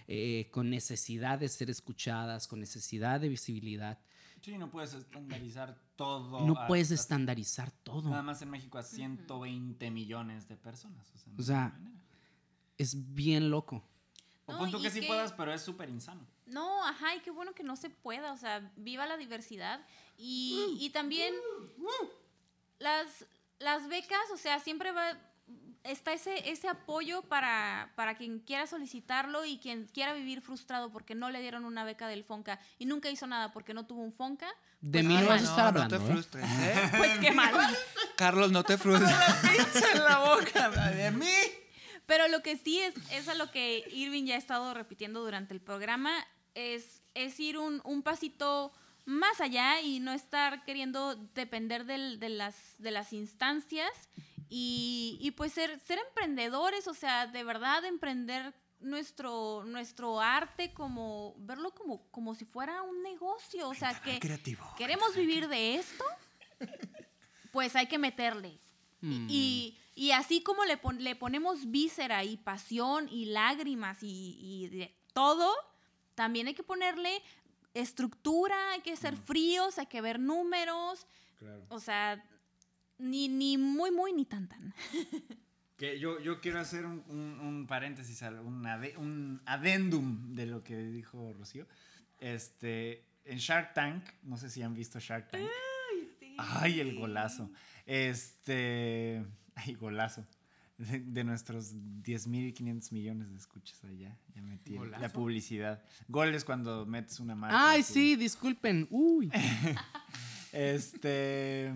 [0.06, 3.98] eh, con necesidad de ser escuchadas, con necesidad de visibilidad.
[4.40, 6.46] Sí, no puedes estandarizar todo.
[6.46, 8.08] No a- puedes a- estandarizar todo.
[8.10, 11.10] Nada más en México a 120 millones de personas.
[11.14, 11.78] O sea, no O sea.
[12.78, 13.82] Es bien loco.
[14.46, 16.26] O No, pon tú que sí que- puedas, pero es súper insano.
[16.46, 19.84] No, ajá, y qué bueno que no se pueda, o sea, viva la diversidad.
[20.18, 21.34] Y, y también
[22.78, 23.26] las,
[23.58, 25.18] las becas, o sea, siempre va,
[25.84, 31.14] está ese, ese apoyo para, para quien quiera solicitarlo y quien quiera vivir frustrado porque
[31.14, 34.12] no le dieron una beca del FONCA y nunca hizo nada porque no tuvo un
[34.12, 34.48] FONCA.
[34.80, 35.44] De Pues mí no vas a mal.
[35.44, 35.98] estar no, hablando.
[35.98, 36.06] No ¿eh?
[36.06, 36.90] te frustres, ¿eh?
[36.96, 37.54] Pues qué mal.
[38.16, 39.10] Carlos, no te frustres.
[39.94, 41.32] en la boca de mí!
[42.06, 45.54] Pero lo que sí es, es a lo que Irving ya ha estado repitiendo durante
[45.54, 46.12] el programa,
[46.54, 48.72] es, es ir un, un pasito
[49.10, 53.90] más allá y no estar queriendo depender del- de, las, de las instancias
[54.48, 61.34] y, y pues ser, ser emprendedores, o sea, de verdad emprender nuestro, nuestro arte como,
[61.38, 64.64] verlo como, como si fuera un negocio, o sea, que Creativo.
[64.78, 66.04] queremos vivir de esto,
[67.52, 68.58] pues hay que meterle.
[69.00, 69.26] Mm.
[69.28, 74.68] Y, y así como le, pon- le ponemos víscera y pasión y lágrimas y, y
[74.68, 75.50] de- todo,
[76.14, 77.22] también hay que ponerle
[77.74, 81.06] estructura, hay que ser fríos, hay que ver números,
[81.38, 81.64] Claro.
[81.68, 82.22] o sea,
[82.98, 84.74] ni, ni muy, muy, ni tan, tan.
[85.76, 90.62] Que yo, yo quiero hacer un, un- un paréntesis, un, ade- un adendum de lo
[90.62, 91.66] que dijo Rocío.
[92.18, 95.48] Este, en Shark Tank, no sé si han visto Shark Tank.
[96.36, 97.50] Ay, el golazo.
[97.86, 100.26] Este, ay, golazo.
[100.80, 104.16] De, de nuestros 10.500 millones de escuchas allá.
[104.34, 105.82] Ya metí la publicidad.
[106.08, 107.70] Gol es cuando metes una marca.
[107.70, 108.86] Ay, sí, disculpen.
[108.90, 109.30] Uy.
[110.52, 111.72] Este,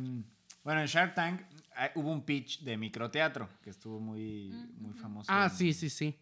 [0.65, 1.43] bueno, en Shark Tank
[1.77, 5.31] ah, hubo un pitch de microteatro que estuvo muy, muy famoso.
[5.33, 6.19] Ah, en- sí, sí, sí.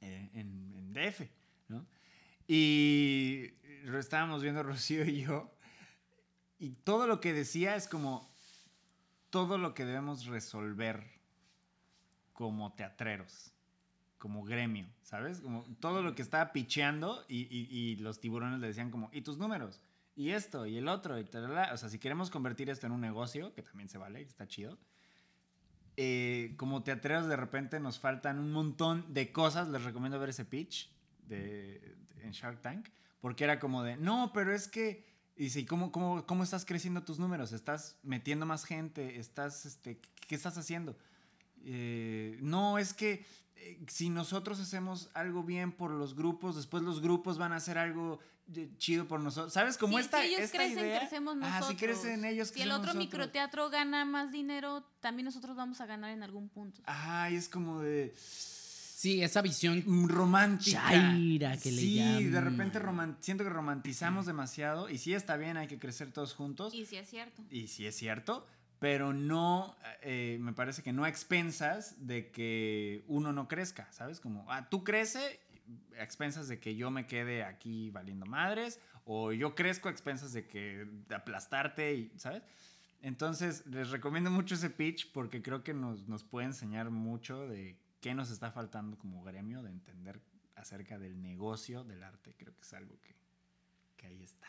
[0.00, 1.20] eh, en, en DF,
[1.68, 1.84] ¿no?
[2.48, 3.50] Y
[3.84, 5.54] lo estábamos viendo Rocío y yo,
[6.58, 8.26] y todo lo que decía es como
[9.30, 11.04] todo lo que debemos resolver
[12.32, 13.52] como teatreros,
[14.18, 15.40] como gremio, ¿sabes?
[15.40, 19.22] Como todo lo que estaba picheando y, y- y los tiburones le decían como, ¿y
[19.22, 19.80] tus números?
[20.14, 23.54] Y esto, y el otro, y O sea, si queremos convertir esto en un negocio,
[23.54, 24.78] que también se vale, está chido,
[25.96, 29.68] eh, como teatreros de repente nos faltan un montón de cosas.
[29.68, 30.90] Les recomiendo ver ese pitch
[31.26, 32.88] de, en Shark Tank.
[33.20, 35.06] Porque era como de, no, pero es que,
[35.36, 37.52] ¿y cómo, cómo, cómo estás creciendo tus números?
[37.52, 39.18] ¿Estás metiendo más gente?
[39.20, 40.96] ¿Estás, este, qué estás haciendo?
[41.64, 43.24] Eh, no, es que
[43.56, 47.78] eh, si nosotros hacemos algo bien por los grupos, después los grupos van a hacer
[47.78, 48.18] algo
[48.76, 49.52] chido por nosotros.
[49.52, 49.78] ¿Sabes?
[49.78, 50.98] Como Sí, esta, si ellos esta crecen, idea.
[51.00, 51.68] crecemos Ah, nosotros.
[51.68, 53.04] si crecen ellos, Si el otro nosotros.
[53.04, 56.82] microteatro gana más dinero, también nosotros vamos a ganar en algún punto.
[56.84, 59.82] Ay, es como de Sí, esa visión.
[59.86, 60.82] mm, romántica.
[60.90, 62.80] Chaira, que le sí, de repente
[63.20, 66.96] siento que romantizamos demasiado y sí está bien, hay que crecer todos juntos Y si
[66.96, 67.42] es cierto.
[67.50, 68.46] y sí es cierto,
[68.82, 74.18] pero no, eh, me parece que no a expensas de que uno no crezca, ¿sabes?
[74.18, 75.38] Como, ah, tú crece
[75.96, 80.32] a expensas de que yo me quede aquí valiendo madres o yo crezco a expensas
[80.32, 82.42] de que de aplastarte y, ¿sabes?
[83.02, 87.76] Entonces, les recomiendo mucho ese pitch porque creo que nos, nos puede enseñar mucho de
[88.00, 90.20] qué nos está faltando como gremio, de entender
[90.56, 92.34] acerca del negocio del arte.
[92.36, 93.14] Creo que es algo que,
[93.96, 94.48] que ahí está.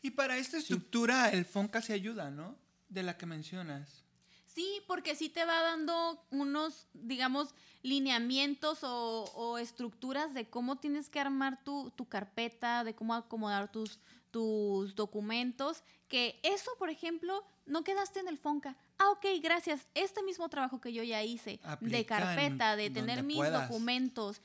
[0.00, 2.64] Y para esta estructura el Fonca se ayuda, ¿no?
[2.88, 4.04] De la que mencionas.
[4.46, 11.10] Sí, porque sí te va dando unos, digamos, lineamientos o, o estructuras de cómo tienes
[11.10, 15.82] que armar tu, tu carpeta, de cómo acomodar tus, tus documentos.
[16.08, 18.76] Que eso, por ejemplo, no quedaste en el Fonca.
[18.98, 19.88] Ah, ok, gracias.
[19.94, 23.68] Este mismo trabajo que yo ya hice de carpeta, de tener mis puedas.
[23.68, 24.40] documentos,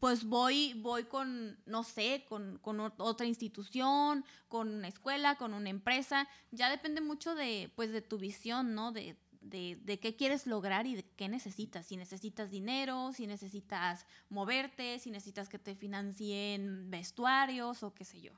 [0.00, 5.52] pues voy, voy con, no sé, con, con ot- otra institución, con una escuela, con
[5.52, 6.26] una empresa.
[6.52, 8.92] Ya depende mucho de, pues, de tu visión, ¿no?
[8.92, 11.86] De, de, de qué quieres lograr y de qué necesitas.
[11.86, 18.22] Si necesitas dinero, si necesitas moverte, si necesitas que te financien vestuarios o qué sé
[18.22, 18.32] yo.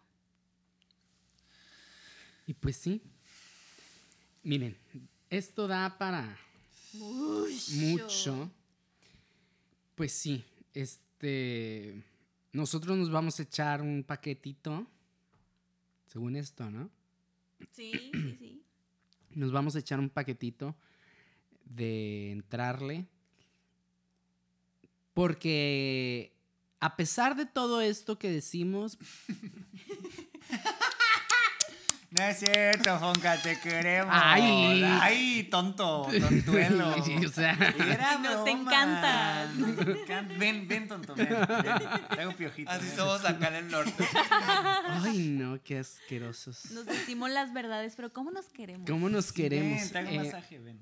[2.48, 3.02] Y pues sí.
[4.42, 4.76] Miren,
[5.30, 6.38] esto da para
[6.92, 8.50] mucho.
[9.94, 10.44] Pues sí,
[11.16, 12.02] este.
[12.52, 14.86] Nosotros nos vamos a echar un paquetito.
[16.06, 16.90] Según esto, ¿no?
[17.70, 18.62] Sí, sí, sí.
[19.30, 20.76] Nos vamos a echar un paquetito
[21.64, 23.06] de entrarle.
[25.14, 26.34] Porque
[26.80, 28.98] a pesar de todo esto que decimos,
[32.16, 34.08] No es cierto, Fonca, te queremos.
[34.10, 34.82] Ay.
[34.84, 36.94] Ay, tonto, tontuelo.
[37.26, 38.50] o sea, Era Nos broma.
[38.50, 39.54] encantas.
[39.56, 40.34] Nos encanta.
[40.38, 41.28] Ven, ven, tonto, ven.
[41.28, 41.38] ven.
[42.14, 42.70] Te hago piojito.
[42.70, 42.96] Así ven.
[42.96, 44.04] somos acá en el norte.
[45.04, 46.70] ay no, qué asquerosos.
[46.70, 48.88] Nos decimos las verdades, pero ¿cómo nos queremos?
[48.88, 49.80] ¿Cómo nos queremos?
[49.82, 50.80] Ven, te hago Eh, masaje, ven.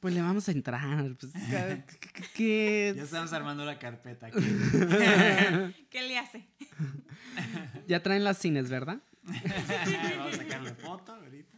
[0.00, 1.14] Pues le vamos a entrar.
[1.18, 1.32] Pues,
[2.12, 4.38] ¿qué- qué- Ya estamos armando la carpeta aquí.
[5.88, 6.44] ¿Qué le hace?
[7.86, 8.98] Ya traen las cines, ¿verdad?
[9.24, 11.56] Vamos a sacarle foto ahorita.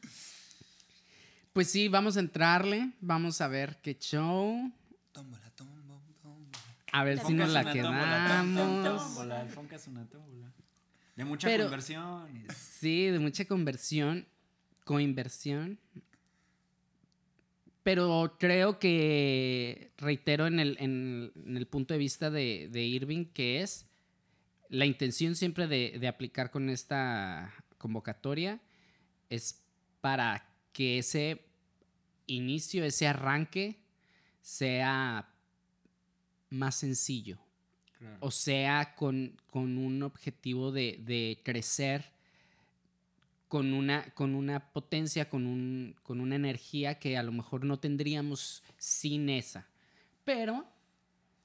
[1.53, 2.91] Pues sí, vamos a entrarle.
[3.01, 4.71] Vamos a ver qué show.
[5.13, 5.83] Tómbola, tómbola,
[6.23, 6.59] tómbola.
[6.93, 8.85] A ver si nos la quedamos.
[8.85, 9.43] tómbola.
[9.43, 10.53] El Fonca es una tómbola.
[11.17, 12.29] De mucha Pero- conversión.
[12.55, 14.27] Sí, de mucha conversión,
[14.85, 15.79] coinversión.
[17.83, 23.27] Pero creo que, reitero en el, en, en el punto de vista de, de Irving,
[23.27, 23.87] que es
[24.69, 28.61] la intención siempre de, de aplicar con esta convocatoria
[29.31, 29.63] es
[30.01, 31.45] para que ese
[32.27, 33.79] inicio, ese arranque
[34.41, 35.29] sea
[36.51, 37.39] más sencillo.
[37.99, 38.19] Claro.
[38.21, 42.17] O sea, con, con un objetivo de, de crecer
[43.49, 47.79] con una, con una potencia, con, un, con una energía que a lo mejor no
[47.79, 49.67] tendríamos sin esa.
[50.25, 50.67] Pero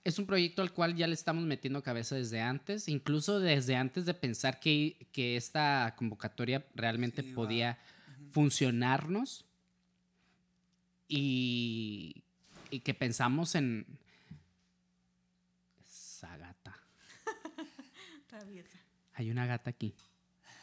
[0.03, 4.05] es un proyecto al cual ya le estamos metiendo cabeza desde antes, incluso desde antes
[4.05, 7.77] de pensar que, que esta convocatoria realmente Sí, podía
[8.31, 9.45] funcionarnos
[11.07, 12.23] y,
[12.71, 13.85] y que pensamos en
[15.85, 16.77] esa gata.
[19.13, 19.93] Hay una gata aquí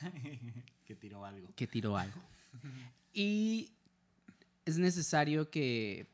[0.85, 1.49] que tiró algo.
[1.55, 2.21] que tiró algo.
[3.13, 3.71] Y
[4.65, 6.07] es necesario que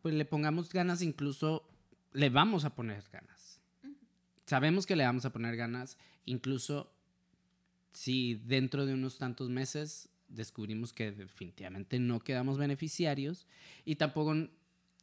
[0.00, 1.68] pues, le pongamos ganas, incluso
[2.12, 3.60] le vamos a poner ganas.
[4.46, 6.92] Sabemos que le vamos a poner ganas, incluso
[7.92, 13.46] si dentro de unos tantos meses descubrimos que definitivamente no quedamos beneficiarios
[13.84, 14.34] y tampoco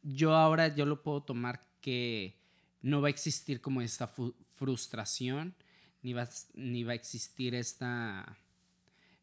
[0.02, 2.36] yo ahora yo lo puedo tomar que
[2.82, 4.08] no va a existir como esta
[4.56, 5.54] frustración
[6.02, 8.38] ni va, ni va a existir esta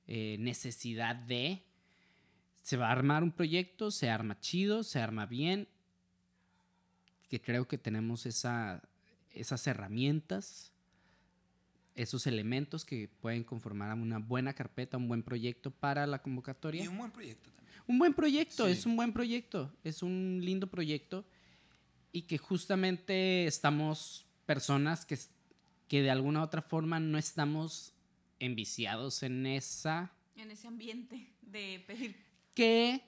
[0.08, 1.64] eh, necesidad de
[2.62, 5.68] se va a armar un proyecto, se arma chido, se arma bien,
[7.30, 8.82] que creo que tenemos esa,
[9.34, 10.72] esas herramientas,
[11.96, 16.84] esos elementos que pueden conformar a una buena carpeta, un buen proyecto para la convocatoria.
[16.84, 17.68] Y un buen proyecto también.
[17.88, 18.72] Un buen proyecto, Sí.
[18.72, 21.26] es un buen proyecto, es un lindo proyecto
[22.12, 25.18] y que justamente estamos personas que,
[25.88, 27.94] que de alguna u otra forma no estamos
[28.40, 32.16] enviciados en esa En ese ambiente de pedir
[32.54, 33.02] que.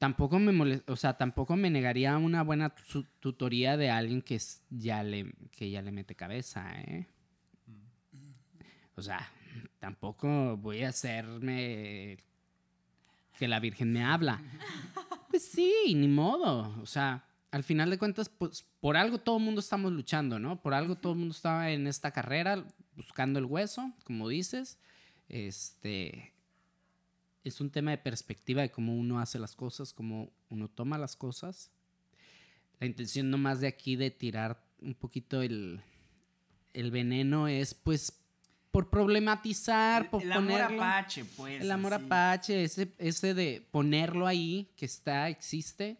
[0.00, 4.40] Tampoco me o sea, tampoco me negaría una buena tu- tutoría de alguien que
[4.70, 7.06] ya le que ya le mete cabeza, ¿eh?
[8.96, 9.30] O sea,
[9.78, 12.18] tampoco voy a hacerme
[13.38, 14.42] que la Virgen me habla.
[15.30, 16.74] Pues sí, ni modo.
[16.82, 20.60] O sea, al final de cuentas, pues por algo todo el mundo estamos luchando, ¿no?
[20.60, 22.64] Por algo todo el mundo está en esta carrera
[22.96, 24.76] buscando el hueso, como dices.
[25.28, 26.32] Este
[27.44, 31.16] es un tema de perspectiva de cómo uno hace las cosas, cómo uno toma las
[31.16, 31.70] cosas.
[32.78, 35.80] La intención nomás de aquí de tirar un poquito el,
[36.72, 38.20] el veneno es pues
[38.70, 40.82] por problematizar, por el amor ponerlo.
[40.82, 41.60] apache, pues.
[41.60, 42.04] El amor así.
[42.04, 45.98] apache, ese, ese de ponerlo ahí, que está, existe.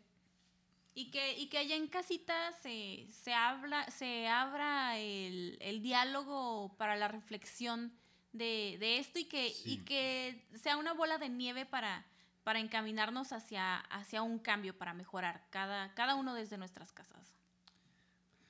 [0.94, 6.74] Y que, y que allá en casita se, se, habla, se abra el, el diálogo
[6.76, 7.92] para la reflexión
[8.32, 12.04] de, de esto y que, y que sea una bola de nieve para,
[12.44, 17.34] para encaminarnos hacia, hacia un cambio, para mejorar, cada, cada uno desde nuestras casas.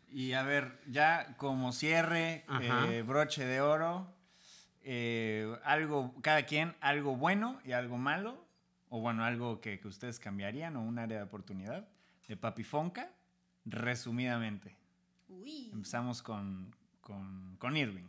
[0.09, 4.13] Y a ver, ya como cierre, eh, broche de oro,
[4.83, 8.45] eh, algo, cada quien, algo bueno y algo malo,
[8.89, 11.89] o bueno, algo que, que ustedes cambiarían o un área de oportunidad
[12.27, 13.13] de Papi Fonca,
[13.65, 14.77] resumidamente.
[15.29, 15.71] Uy.
[15.73, 18.09] Empezamos con, con, con Irving.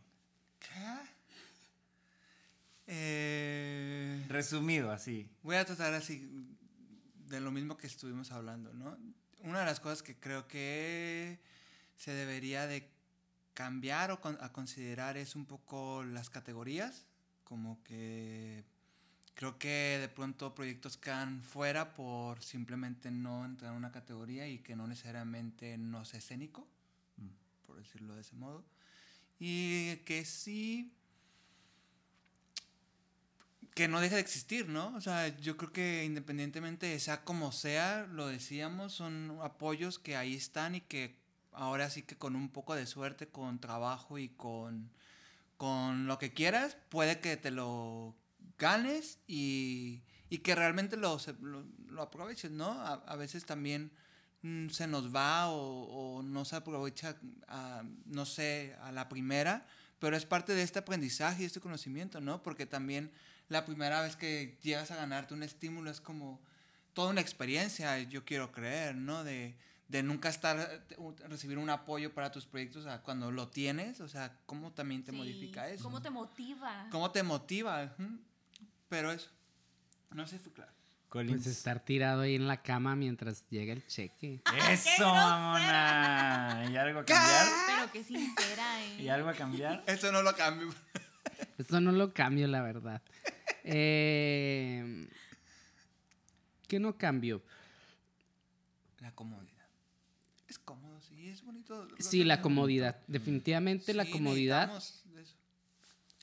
[2.93, 5.29] Eh, Resumido, así.
[5.43, 6.29] voy a tratar así
[7.27, 8.97] de lo mismo que estuvimos hablando, ¿no?
[9.43, 11.39] Una de las cosas que creo que
[11.95, 12.89] se debería de
[13.53, 17.05] cambiar o con- a considerar es un poco las categorías,
[17.45, 18.65] como que
[19.35, 24.59] creo que de pronto proyectos quedan fuera por simplemente no entrar en una categoría y
[24.59, 26.67] que no necesariamente no sea escénico,
[27.15, 27.29] Mm.
[27.65, 28.65] por decirlo de ese modo.
[29.39, 30.93] Y que sí
[33.73, 34.93] que no deje de existir, ¿no?
[34.95, 40.35] O sea, yo creo que independientemente sea como sea, lo decíamos, son apoyos que ahí
[40.35, 41.15] están y que
[41.53, 44.91] ahora sí que con un poco de suerte, con trabajo y con,
[45.57, 48.15] con lo que quieras, puede que te lo
[48.57, 52.71] ganes y, y que realmente lo, lo, lo aproveches, ¿no?
[52.71, 53.91] A, veces también
[54.41, 57.17] mm, se nos va o, o no se aprovecha,
[57.47, 59.65] a, no sé, a la primera,
[59.99, 62.43] pero es parte de este aprendizaje y este conocimiento, ¿no?
[62.43, 63.11] Porque también
[63.51, 66.39] la primera vez que llegas a ganarte un estímulo es como
[66.93, 69.25] toda una experiencia, yo quiero creer, ¿no?
[69.25, 69.57] De,
[69.89, 70.85] de nunca estar,
[71.27, 75.11] recibir un apoyo para tus proyectos a cuando lo tienes, o sea, cómo también te
[75.11, 75.83] Sí, modifica eso.
[75.83, 76.87] ¿Cómo te motiva?
[76.91, 77.93] ¿Cómo te motiva?
[78.87, 79.29] Pero eso,
[80.11, 80.71] no sé si fue claro.
[81.09, 84.41] Pues estar tirado ahí en la cama mientras llega el cheque.
[84.69, 86.69] Eso, mamona.
[86.71, 87.47] ¿Y algo a cambiar?
[87.67, 89.01] Pero qué sincera, ¿eh?
[89.01, 89.83] ¿Y algo a cambiar?
[89.87, 90.73] Eso no lo cambio.
[91.57, 93.01] Esto no lo cambio, la verdad.
[93.63, 95.07] Eh,
[96.67, 97.43] ¿Qué no cambio?
[98.99, 99.67] La comodidad.
[100.47, 101.87] Es cómodo, sí, es bonito.
[101.99, 103.01] Sí, la comodidad.
[103.07, 104.75] Definitivamente la comodidad.
[104.75, 105.03] eso.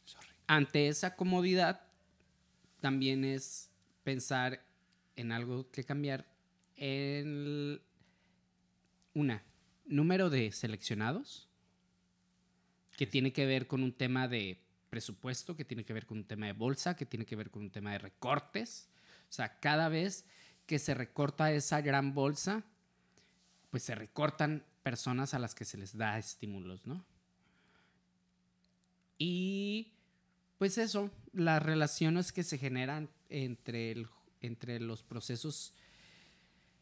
[0.05, 0.29] Sorry.
[0.47, 1.83] Ante esa comodidad,
[2.81, 3.71] también es
[4.05, 4.65] pensar
[5.17, 6.27] en algo que cambiar.
[6.77, 7.83] El,
[9.15, 9.43] una,
[9.87, 11.49] número de seleccionados,
[12.97, 16.25] que tiene que ver con un tema de presupuesto, que tiene que ver con un
[16.25, 18.89] tema de bolsa, que tiene que ver con un tema de recortes.
[19.29, 20.25] O sea, cada vez
[20.67, 22.63] que se recorta esa gran bolsa,
[23.71, 27.05] pues se recortan personas a las que se les da estímulos, ¿no?
[29.19, 29.93] Y
[30.59, 34.09] pues eso, las relaciones que se generan entre, el-
[34.41, 35.73] entre los procesos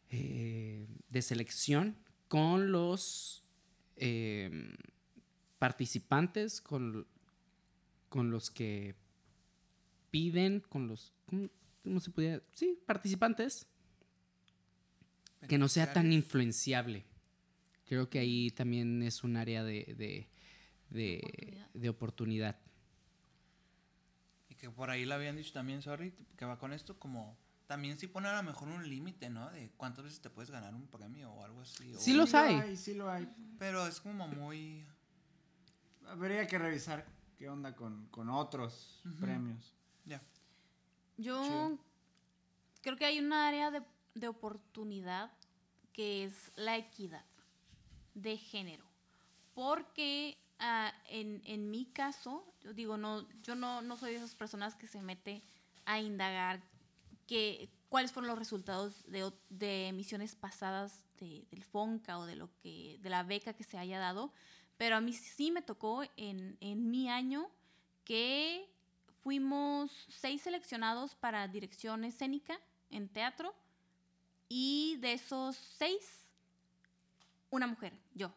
[0.09, 1.97] eh, de selección
[2.27, 3.43] con los
[3.97, 4.75] eh,
[5.59, 7.07] participantes, con,
[8.09, 8.95] con los que
[10.11, 11.13] piden, con los...
[11.25, 11.49] ¿Cómo,
[11.83, 12.41] cómo se podría?
[12.53, 13.67] Sí, participantes.
[15.47, 17.05] Que no sea tan influenciable.
[17.85, 20.29] Creo que ahí también es un área de, de,
[20.89, 21.69] de- Oportunidad.
[21.73, 22.59] de oportunidad.
[24.49, 27.37] Y que por ahí le habían dicho también, sorry, que va con esto como...
[27.67, 29.51] También sí pone a lo mejor un límite, ¿no?
[29.51, 31.93] De cuántas veces te puedes ganar un premio o algo así.
[31.93, 32.77] o- Sí los lo hay.
[32.77, 33.27] Sí lo hay.
[33.59, 34.85] Pero es como muy...
[36.07, 37.05] Habría que revisar
[37.37, 39.73] qué onda con, con otros premios.
[40.05, 40.21] Ya.
[41.17, 41.77] Yo Chido.
[42.81, 43.83] creo que hay un área de,
[44.15, 45.31] de oportunidad
[45.93, 47.25] que es la equidad
[48.13, 48.85] de género.
[49.53, 54.35] Porque ah, en, en mi caso, yo digo, no, yo no, no soy de esas
[54.35, 55.41] personas que se mete
[55.85, 56.61] a indagar
[57.25, 62.49] que, cuáles fueron los resultados de, de emisiones pasadas de- del FONCA o de lo
[62.61, 64.31] que, de la beca que se haya dado.
[64.77, 67.49] Pero a mí sí me tocó en, en mi año
[68.03, 68.69] que
[69.23, 72.59] fuimos seis seleccionados para dirección escénica
[72.89, 73.53] en teatro
[74.47, 76.25] y de esos seis,
[77.49, 78.31] una mujer, yo.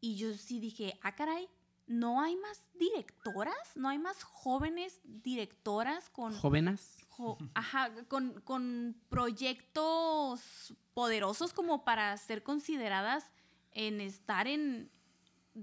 [0.00, 1.48] Y yo sí dije, ah, caray,
[1.86, 3.54] ¿no hay más directoras?
[3.76, 7.06] ¿No hay más jóvenes directoras con, Jóvenes.
[7.10, 13.30] jo- ajá, con, con proyectos poderosos como para ser consideradas
[13.72, 14.90] en estar en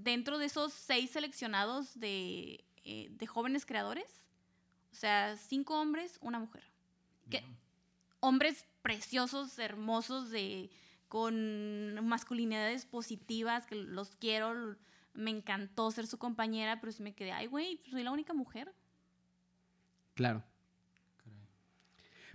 [0.02, 4.22] dentro de esos seis seleccionados de, eh, de jóvenes creadores?
[4.92, 6.64] O sea, cinco hombres, una mujer.
[7.30, 7.44] Que,
[8.20, 10.70] hombres preciosos, hermosos, de,
[11.08, 14.76] con masculinidades positivas, que los quiero.
[15.14, 18.72] Me encantó ser su compañera, pero sí me quedé, ay, güey, soy la única mujer.
[20.14, 20.42] Claro.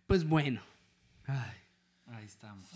[0.05, 0.61] Pues bueno.
[1.25, 1.63] Ay,
[2.07, 2.67] Ahí estamos.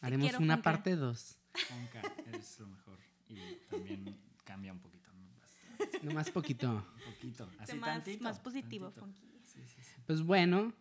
[0.00, 1.38] haremos quiero, una parte 2.
[1.68, 2.02] Fonca
[2.32, 2.98] es lo mejor.
[3.28, 3.36] Y
[3.70, 5.10] también cambia un poquito.
[5.12, 5.40] ¿no?
[5.40, 6.70] Bastante, Nomás poquito.
[6.70, 7.50] Un poquito.
[7.58, 8.24] Así más, tantito.
[8.24, 9.00] más positivo, tantito.
[9.00, 9.40] Fonky.
[9.44, 9.90] Sí, sí, sí.
[10.06, 10.72] Pues bueno.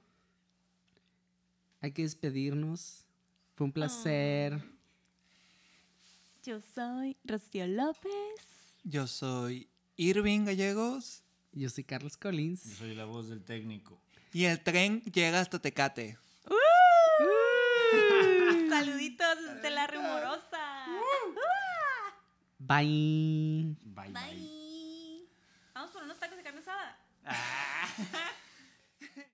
[1.82, 3.06] Hay que despedirnos.
[3.56, 4.62] Fue un placer.
[6.44, 8.12] Yo soy Rocío López.
[8.84, 11.24] Yo soy Irving Gallegos
[11.54, 12.62] Yo soy Carlos Yo Collins.
[12.62, 14.00] soy la voz del técnico.
[14.34, 16.18] y el tren llega hasta Tecate.
[18.76, 20.86] Saluditos desde la rumorosa.
[22.60, 23.74] Bye.
[23.84, 24.12] Bye, bye.
[24.12, 25.30] Bye.
[25.74, 26.98] Vamos por unos tacos de carne asada.